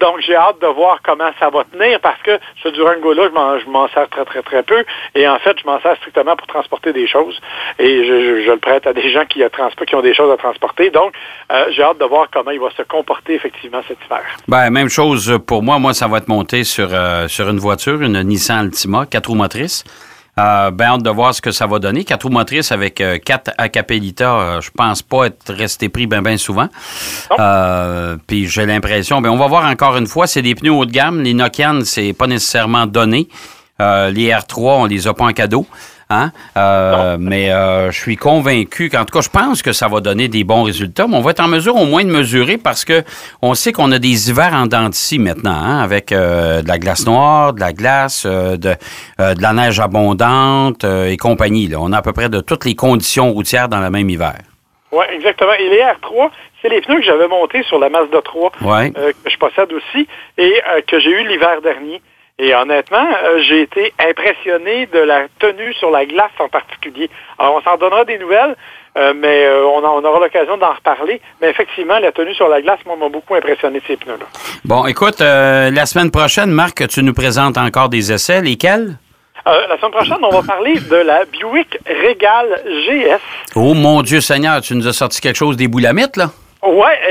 Donc, 0.04 0.20
j'ai 0.20 0.36
hâte 0.36 0.60
de 0.60 0.66
voir 0.66 0.98
comment 1.02 1.30
ça 1.40 1.48
va 1.48 1.64
tenir 1.64 1.98
parce 2.00 2.20
que 2.20 2.38
ce 2.62 2.68
Durango-là, 2.68 3.30
je 3.64 3.70
m'en 3.70 3.88
sers 3.88 4.06
très, 4.10 4.26
très, 4.26 4.42
très 4.42 4.62
peu. 4.62 4.84
Et 5.14 5.26
en 5.26 5.38
fait, 5.38 5.56
je 5.58 5.66
m'en 5.66 5.80
sers 5.80 5.96
strictement 5.96 6.36
pour 6.36 6.46
transporter 6.46 6.92
des 6.92 7.06
choses. 7.06 7.40
Et 7.78 8.04
je, 8.04 8.50
le 8.50 8.58
prête 8.58 8.86
à 8.86 8.92
des 8.92 9.10
gens 9.10 9.24
qui, 9.24 9.42
ont 9.42 10.02
des 10.02 10.12
choses 10.12 10.30
à 10.30 10.36
transporter. 10.36 10.90
Donc, 10.90 11.14
euh, 11.50 11.64
j'ai 11.70 11.82
hâte 11.82 11.98
de 11.98 12.04
voir 12.04 12.26
comment 12.30 12.50
il 12.50 12.60
va 12.60 12.68
se 12.76 12.82
comporter 12.82 13.32
effectivement 13.32 13.80
cet 13.88 13.96
hiver. 14.04 14.20
Ben, 14.46 14.68
même 14.68 14.90
chose 14.90 15.38
pour 15.46 15.62
moi. 15.62 15.78
Moi, 15.78 15.94
ça 15.94 16.06
va 16.06 16.18
être 16.18 16.28
monté 16.28 16.64
sur, 16.64 16.90
euh, 16.92 17.26
sur 17.26 17.48
une 17.48 17.58
voiture, 17.58 18.02
une 18.02 18.20
Nissan 18.24 18.66
Altima, 18.66 19.06
quatre 19.06 19.28
roues 19.28 19.36
motrices. 19.36 19.84
Euh, 20.38 20.72
ben, 20.72 20.86
hâte 20.86 21.02
de 21.02 21.10
voir 21.10 21.32
ce 21.32 21.40
que 21.40 21.52
ça 21.52 21.66
va 21.66 21.78
donner. 21.78 22.04
Quatre 22.04 22.24
roues 22.24 22.32
motrices 22.32 22.72
avec 22.72 23.00
euh, 23.00 23.18
quatre 23.18 23.52
Acapelita, 23.56 24.34
euh, 24.34 24.60
je 24.60 24.70
pense 24.70 25.00
pas 25.00 25.26
être 25.26 25.52
resté 25.52 25.88
pris 25.88 26.08
bien 26.08 26.22
ben 26.22 26.36
souvent. 26.36 26.68
Euh, 27.38 28.16
puis 28.26 28.48
j'ai 28.48 28.66
l'impression, 28.66 29.20
ben 29.20 29.30
on 29.30 29.36
va 29.36 29.46
voir 29.46 29.64
encore 29.64 29.96
une 29.96 30.08
fois, 30.08 30.26
c'est 30.26 30.42
des 30.42 30.56
pneus 30.56 30.72
haut 30.72 30.86
de 30.86 30.90
gamme. 30.90 31.22
Les 31.22 31.34
Nokian, 31.34 31.80
c'est 31.84 32.12
pas 32.12 32.26
nécessairement 32.26 32.86
donné. 32.86 33.28
les 33.78 34.30
R3, 34.30 34.58
on 34.58 34.84
les 34.86 35.06
a 35.06 35.14
pas 35.14 35.24
en 35.24 35.32
cadeau. 35.32 35.66
Hein? 36.10 36.32
Euh, 36.56 37.16
mais 37.18 37.50
euh, 37.50 37.90
je 37.90 37.98
suis 37.98 38.16
convaincu 38.16 38.90
qu'en 38.90 39.04
tout 39.04 39.12
cas, 39.16 39.22
je 39.22 39.28
pense 39.30 39.62
que 39.62 39.72
ça 39.72 39.88
va 39.88 40.00
donner 40.00 40.28
des 40.28 40.44
bons 40.44 40.62
résultats. 40.62 41.06
Mais 41.06 41.16
on 41.16 41.20
va 41.20 41.30
être 41.30 41.40
en 41.40 41.48
mesure 41.48 41.76
au 41.76 41.86
moins 41.86 42.04
de 42.04 42.10
mesurer 42.10 42.58
parce 42.58 42.84
que 42.84 43.02
on 43.42 43.54
sait 43.54 43.72
qu'on 43.72 43.90
a 43.92 43.98
des 43.98 44.30
hivers 44.30 44.52
en 44.52 44.66
dents 44.66 44.90
maintenant, 45.18 45.50
hein, 45.50 45.82
avec 45.82 46.12
euh, 46.12 46.62
de 46.62 46.68
la 46.68 46.78
glace 46.78 47.06
noire, 47.06 47.52
de 47.52 47.60
la 47.60 47.72
glace, 47.72 48.26
de, 48.26 48.56
de 48.56 48.76
la 49.18 49.52
neige 49.52 49.80
abondante 49.80 50.84
et 50.84 51.16
compagnie. 51.16 51.68
Là. 51.68 51.78
On 51.80 51.92
a 51.92 51.98
à 51.98 52.02
peu 52.02 52.12
près 52.12 52.28
de 52.28 52.40
toutes 52.40 52.64
les 52.64 52.74
conditions 52.74 53.32
routières 53.32 53.68
dans 53.68 53.80
le 53.80 53.90
même 53.90 54.08
hiver. 54.10 54.34
Oui, 54.92 55.04
exactement. 55.12 55.52
Et 55.58 55.68
les 55.70 55.78
R3, 55.80 56.30
c'est 56.62 56.68
les 56.68 56.80
pneus 56.80 56.98
que 56.98 57.02
j'avais 57.04 57.26
montés 57.28 57.62
sur 57.64 57.78
la 57.78 57.88
Mazda 57.88 58.22
3 58.22 58.52
Ouais. 58.62 58.92
que 58.92 59.30
je 59.30 59.36
possède 59.38 59.72
aussi 59.72 60.06
et 60.38 60.52
que 60.86 61.00
j'ai 61.00 61.10
eu 61.10 61.26
l'hiver 61.28 61.60
dernier. 61.62 62.00
Et 62.40 62.52
honnêtement, 62.52 63.06
euh, 63.06 63.40
j'ai 63.42 63.62
été 63.62 63.94
impressionné 63.96 64.86
de 64.86 64.98
la 64.98 65.28
tenue 65.38 65.72
sur 65.74 65.90
la 65.92 66.04
glace 66.04 66.32
en 66.40 66.48
particulier. 66.48 67.08
Alors, 67.38 67.56
on 67.56 67.62
s'en 67.62 67.76
donnera 67.76 68.04
des 68.04 68.18
nouvelles, 68.18 68.56
euh, 68.98 69.14
mais 69.16 69.44
euh, 69.44 69.64
on, 69.64 69.84
aura 69.84 70.18
l'occasion 70.18 70.56
d'en 70.56 70.72
reparler. 70.72 71.20
Mais 71.40 71.50
effectivement, 71.50 71.96
la 72.00 72.10
tenue 72.10 72.34
sur 72.34 72.48
la 72.48 72.60
glace, 72.60 72.80
moi, 72.86 72.96
m'a 72.96 73.08
beaucoup 73.08 73.36
impressionné 73.36 73.80
ces 73.86 73.96
pneus-là. 73.96 74.26
Bon, 74.64 74.84
écoute, 74.86 75.20
euh, 75.20 75.70
la 75.70 75.86
semaine 75.86 76.10
prochaine, 76.10 76.50
Marc, 76.50 76.88
tu 76.88 77.04
nous 77.04 77.14
présentes 77.14 77.56
encore 77.56 77.88
des 77.88 78.12
essais. 78.12 78.40
Lesquels? 78.40 78.98
La 79.46 79.76
semaine 79.78 79.92
prochaine, 79.92 80.18
on 80.22 80.30
va 80.30 80.42
parler 80.42 80.74
de 80.74 80.96
la 80.96 81.26
Buick 81.26 81.78
Regal 81.86 82.62
GS. 82.64 83.20
Oh 83.54 83.74
mon 83.74 84.00
Dieu 84.02 84.20
Seigneur, 84.20 84.60
tu 84.62 84.74
nous 84.74 84.88
as 84.88 84.94
sorti 84.94 85.20
quelque 85.20 85.36
chose 85.36 85.56
des 85.56 85.68
boulamites, 85.68 86.16
là? 86.16 86.30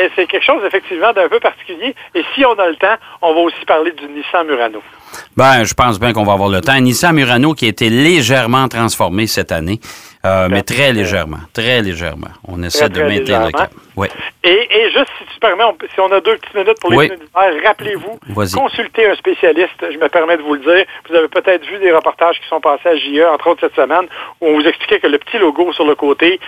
Euh, 0.03 0.09
c'est 0.15 0.27
quelque 0.27 0.45
chose 0.45 0.63
effectivement 0.65 1.13
d'un 1.13 1.29
peu 1.29 1.39
particulier. 1.39 1.95
Et 2.15 2.23
si 2.33 2.45
on 2.45 2.53
a 2.53 2.67
le 2.67 2.75
temps, 2.75 2.95
on 3.21 3.33
va 3.33 3.41
aussi 3.41 3.65
parler 3.65 3.91
du 3.91 4.07
Nissan 4.07 4.47
Murano. 4.47 4.81
Ben, 5.37 5.63
je 5.63 5.73
pense 5.73 5.99
bien 5.99 6.13
qu'on 6.13 6.23
va 6.23 6.33
avoir 6.33 6.49
le 6.49 6.61
temps. 6.61 6.79
Nissan 6.79 7.13
Murano 7.15 7.53
qui 7.53 7.65
a 7.65 7.69
été 7.69 7.89
légèrement 7.89 8.67
transformé 8.67 9.27
cette 9.27 9.51
année, 9.51 9.79
euh, 10.25 10.47
mais 10.49 10.61
très 10.63 10.93
légèrement, 10.93 11.39
très 11.53 11.81
légèrement. 11.81 12.29
On 12.47 12.61
essaie 12.63 12.89
Très, 12.89 13.03
de 13.03 13.03
maintenir 13.03 13.45
le 13.45 13.51
cap. 13.51 13.71
Oui. 13.95 14.07
Et, 14.43 14.49
et 14.79 14.91
juste, 14.91 15.09
si 15.19 15.25
tu 15.33 15.39
permets, 15.39 15.63
on- 15.63 15.77
si 15.93 15.99
on 15.99 16.11
a 16.11 16.19
deux 16.19 16.35
petites 16.37 16.53
minutes 16.55 16.77
pour 16.81 16.91
les 16.91 16.97
Oui. 16.97 17.09
rappelez-vous, 17.65 18.19
consultez 18.57 19.07
un 19.07 19.15
spécialiste. 19.15 19.85
Je 19.91 19.97
me 19.97 20.07
permets 20.09 20.37
de 20.37 20.41
vous 20.41 20.55
le 20.55 20.59
dire. 20.61 20.85
Vous 21.09 21.15
avez 21.15 21.27
peut-être 21.27 21.65
vu 21.65 21.77
des 21.79 21.91
reportages 21.91 22.39
qui 22.39 22.47
sont 22.47 22.59
passés 22.61 22.89
à 22.89 22.95
JE, 22.95 23.23
entre 23.33 23.47
autres 23.47 23.61
cette 23.61 23.75
semaine, 23.75 24.07
où 24.41 24.47
on 24.47 24.53
vous 24.59 24.65
expliquait 24.67 24.99
que 24.99 25.07
le 25.07 25.17
petit 25.17 25.37
logo 25.37 25.71
sur 25.73 25.85
le 25.85 25.95
côté, 25.95 26.39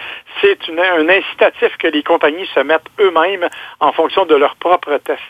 c'est 0.41 0.57
un 0.69 1.07
incitatif 1.09 1.77
que 1.77 1.87
les 1.87 2.03
compagnies 2.03 2.47
se 2.53 2.59
mettent 2.61 2.87
eux-mêmes 2.99 3.47
en 3.79 3.91
fonction 3.93 4.25
de 4.25 4.35
leurs 4.35 4.55
propres 4.55 4.97
tests. 5.03 5.21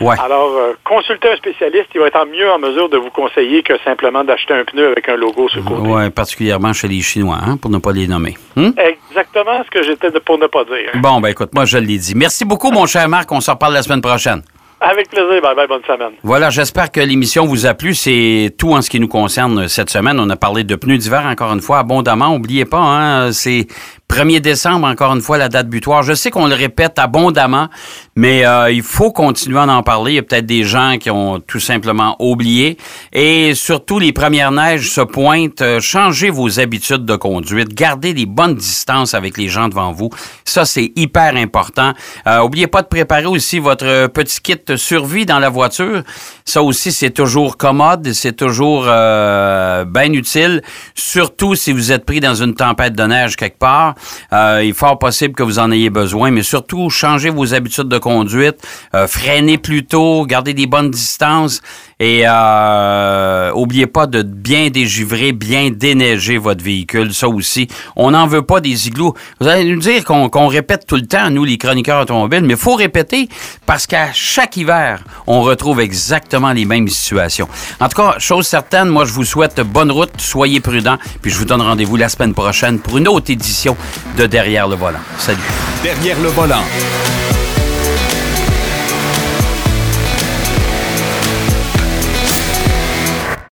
Ouais. 0.00 0.16
Alors, 0.22 0.50
euh, 0.56 0.72
consultez 0.84 1.30
un 1.30 1.36
spécialiste, 1.36 1.86
il 1.94 2.00
va 2.00 2.08
être 2.08 2.20
en 2.20 2.26
mieux 2.26 2.50
en 2.50 2.58
mesure 2.58 2.88
de 2.88 2.96
vous 2.98 3.10
conseiller 3.10 3.62
que 3.62 3.78
simplement 3.84 4.24
d'acheter 4.24 4.54
un 4.54 4.64
pneu 4.64 4.88
avec 4.92 5.08
un 5.08 5.16
logo 5.16 5.48
sur 5.48 5.60
le 5.62 5.66
côté. 5.68 5.88
Ouais, 5.88 6.10
particulièrement 6.10 6.72
chez 6.72 6.88
les 6.88 7.00
Chinois, 7.00 7.38
hein, 7.42 7.56
pour 7.56 7.70
ne 7.70 7.78
pas 7.78 7.92
les 7.92 8.06
nommer. 8.06 8.36
Hum? 8.56 8.74
Exactement 8.76 9.62
ce 9.64 9.70
que 9.70 9.82
j'étais 9.82 10.10
de- 10.10 10.18
pour 10.18 10.38
ne 10.38 10.46
pas 10.46 10.64
dire. 10.64 10.90
Bon, 10.96 11.20
ben 11.20 11.28
écoute, 11.28 11.50
moi 11.52 11.64
je 11.64 11.78
l'ai 11.78 11.98
dit. 11.98 12.14
Merci 12.14 12.44
beaucoup, 12.44 12.70
mon 12.70 12.86
cher 12.86 13.08
Marc. 13.08 13.30
On 13.32 13.40
se 13.40 13.50
reparle 13.50 13.74
la 13.74 13.82
semaine 13.82 14.00
prochaine. 14.00 14.42
Avec 14.80 15.08
plaisir. 15.10 15.40
Bye 15.40 15.54
bye, 15.54 15.68
bonne 15.68 15.82
semaine. 15.86 16.12
Voilà, 16.24 16.50
j'espère 16.50 16.90
que 16.90 17.00
l'émission 17.00 17.46
vous 17.46 17.66
a 17.66 17.74
plu. 17.74 17.94
C'est 17.94 18.52
tout 18.58 18.72
en 18.72 18.82
ce 18.82 18.90
qui 18.90 18.98
nous 18.98 19.06
concerne 19.06 19.68
cette 19.68 19.90
semaine. 19.90 20.18
On 20.18 20.28
a 20.28 20.36
parlé 20.36 20.64
de 20.64 20.74
pneus 20.74 20.98
d'hiver 20.98 21.24
encore 21.24 21.52
une 21.52 21.60
fois 21.60 21.78
abondamment. 21.78 22.34
Oubliez 22.34 22.64
pas, 22.64 22.80
hein, 22.80 23.32
c'est 23.32 23.68
1er 24.12 24.40
décembre, 24.40 24.86
encore 24.86 25.14
une 25.14 25.22
fois, 25.22 25.38
la 25.38 25.48
date 25.48 25.70
butoir. 25.70 26.02
Je 26.02 26.12
sais 26.12 26.30
qu'on 26.30 26.46
le 26.46 26.54
répète 26.54 26.98
abondamment, 26.98 27.68
mais 28.14 28.44
euh, 28.44 28.70
il 28.70 28.82
faut 28.82 29.10
continuer 29.10 29.58
à 29.58 29.66
en 29.66 29.82
parler. 29.82 30.12
Il 30.12 30.14
y 30.16 30.18
a 30.18 30.22
peut-être 30.22 30.44
des 30.44 30.64
gens 30.64 30.98
qui 31.00 31.08
ont 31.08 31.40
tout 31.40 31.60
simplement 31.60 32.14
oublié. 32.18 32.76
Et 33.14 33.54
surtout, 33.54 33.98
les 33.98 34.12
premières 34.12 34.52
neiges 34.52 34.90
se 34.90 35.00
pointent. 35.00 35.62
Euh, 35.62 35.80
changez 35.80 36.28
vos 36.28 36.60
habitudes 36.60 37.06
de 37.06 37.16
conduite. 37.16 37.72
Gardez 37.74 38.12
des 38.12 38.26
bonnes 38.26 38.54
distances 38.54 39.14
avec 39.14 39.38
les 39.38 39.48
gens 39.48 39.70
devant 39.70 39.92
vous. 39.92 40.10
Ça, 40.44 40.66
c'est 40.66 40.92
hyper 40.94 41.34
important. 41.36 41.94
Euh, 42.26 42.40
oubliez 42.40 42.66
pas 42.66 42.82
de 42.82 42.88
préparer 42.88 43.24
aussi 43.24 43.60
votre 43.60 44.08
petit 44.08 44.42
kit 44.42 44.76
survie 44.76 45.24
dans 45.24 45.38
la 45.38 45.48
voiture. 45.48 46.02
Ça 46.44 46.62
aussi, 46.62 46.92
c'est 46.92 47.12
toujours 47.12 47.56
commode, 47.56 48.12
c'est 48.12 48.36
toujours 48.36 48.84
euh, 48.86 49.86
bien 49.86 50.12
utile, 50.12 50.60
surtout 50.94 51.54
si 51.54 51.72
vous 51.72 51.92
êtes 51.92 52.04
pris 52.04 52.20
dans 52.20 52.34
une 52.34 52.54
tempête 52.54 52.94
de 52.94 53.04
neige 53.04 53.36
quelque 53.36 53.58
part. 53.58 53.94
Euh, 54.32 54.60
il 54.62 54.70
est 54.70 54.72
fort 54.72 54.98
possible 54.98 55.34
que 55.34 55.42
vous 55.42 55.58
en 55.58 55.70
ayez 55.70 55.90
besoin, 55.90 56.30
mais 56.30 56.42
surtout, 56.42 56.90
changez 56.90 57.30
vos 57.30 57.54
habitudes 57.54 57.88
de 57.88 57.98
conduite, 57.98 58.56
euh, 58.94 59.06
freinez 59.06 59.58
plus 59.58 59.84
tôt, 59.84 60.26
gardez 60.26 60.54
des 60.54 60.66
bonnes 60.66 60.90
distances 60.90 61.60
et 62.02 62.24
euh, 62.26 63.52
oubliez 63.54 63.86
pas 63.86 64.08
de 64.08 64.22
bien 64.22 64.70
dégivrer, 64.70 65.30
bien 65.30 65.70
déneiger 65.70 66.36
votre 66.36 66.64
véhicule. 66.64 67.14
Ça 67.14 67.28
aussi, 67.28 67.68
on 67.94 68.10
n'en 68.10 68.26
veut 68.26 68.42
pas 68.42 68.60
des 68.60 68.88
igloos. 68.88 69.14
Vous 69.40 69.46
allez 69.46 69.72
nous 69.72 69.78
dire 69.78 70.04
qu'on 70.04 70.48
répète 70.48 70.84
tout 70.84 70.96
le 70.96 71.06
temps, 71.06 71.30
nous, 71.30 71.44
les 71.44 71.58
chroniqueurs 71.58 72.02
automobiles, 72.02 72.42
mais 72.42 72.56
faut 72.56 72.74
répéter 72.74 73.28
parce 73.66 73.86
qu'à 73.86 74.12
chaque 74.12 74.56
hiver, 74.56 75.04
on 75.28 75.42
retrouve 75.42 75.78
exactement 75.78 76.50
les 76.50 76.64
mêmes 76.64 76.88
situations. 76.88 77.48
En 77.78 77.88
tout 77.88 78.02
cas, 78.02 78.16
chose 78.18 78.48
certaine, 78.48 78.88
moi, 78.88 79.04
je 79.04 79.12
vous 79.12 79.24
souhaite 79.24 79.60
bonne 79.60 79.92
route, 79.92 80.10
soyez 80.18 80.58
prudents, 80.58 80.98
puis 81.20 81.30
je 81.30 81.38
vous 81.38 81.44
donne 81.44 81.62
rendez-vous 81.62 81.94
la 81.94 82.08
semaine 82.08 82.34
prochaine 82.34 82.80
pour 82.80 82.98
une 82.98 83.06
autre 83.06 83.30
édition 83.30 83.76
de 84.16 84.26
Derrière 84.26 84.66
le 84.66 84.74
volant. 84.74 84.98
Salut. 85.18 85.38
Derrière 85.84 86.18
le 86.20 86.30
volant. 86.30 86.64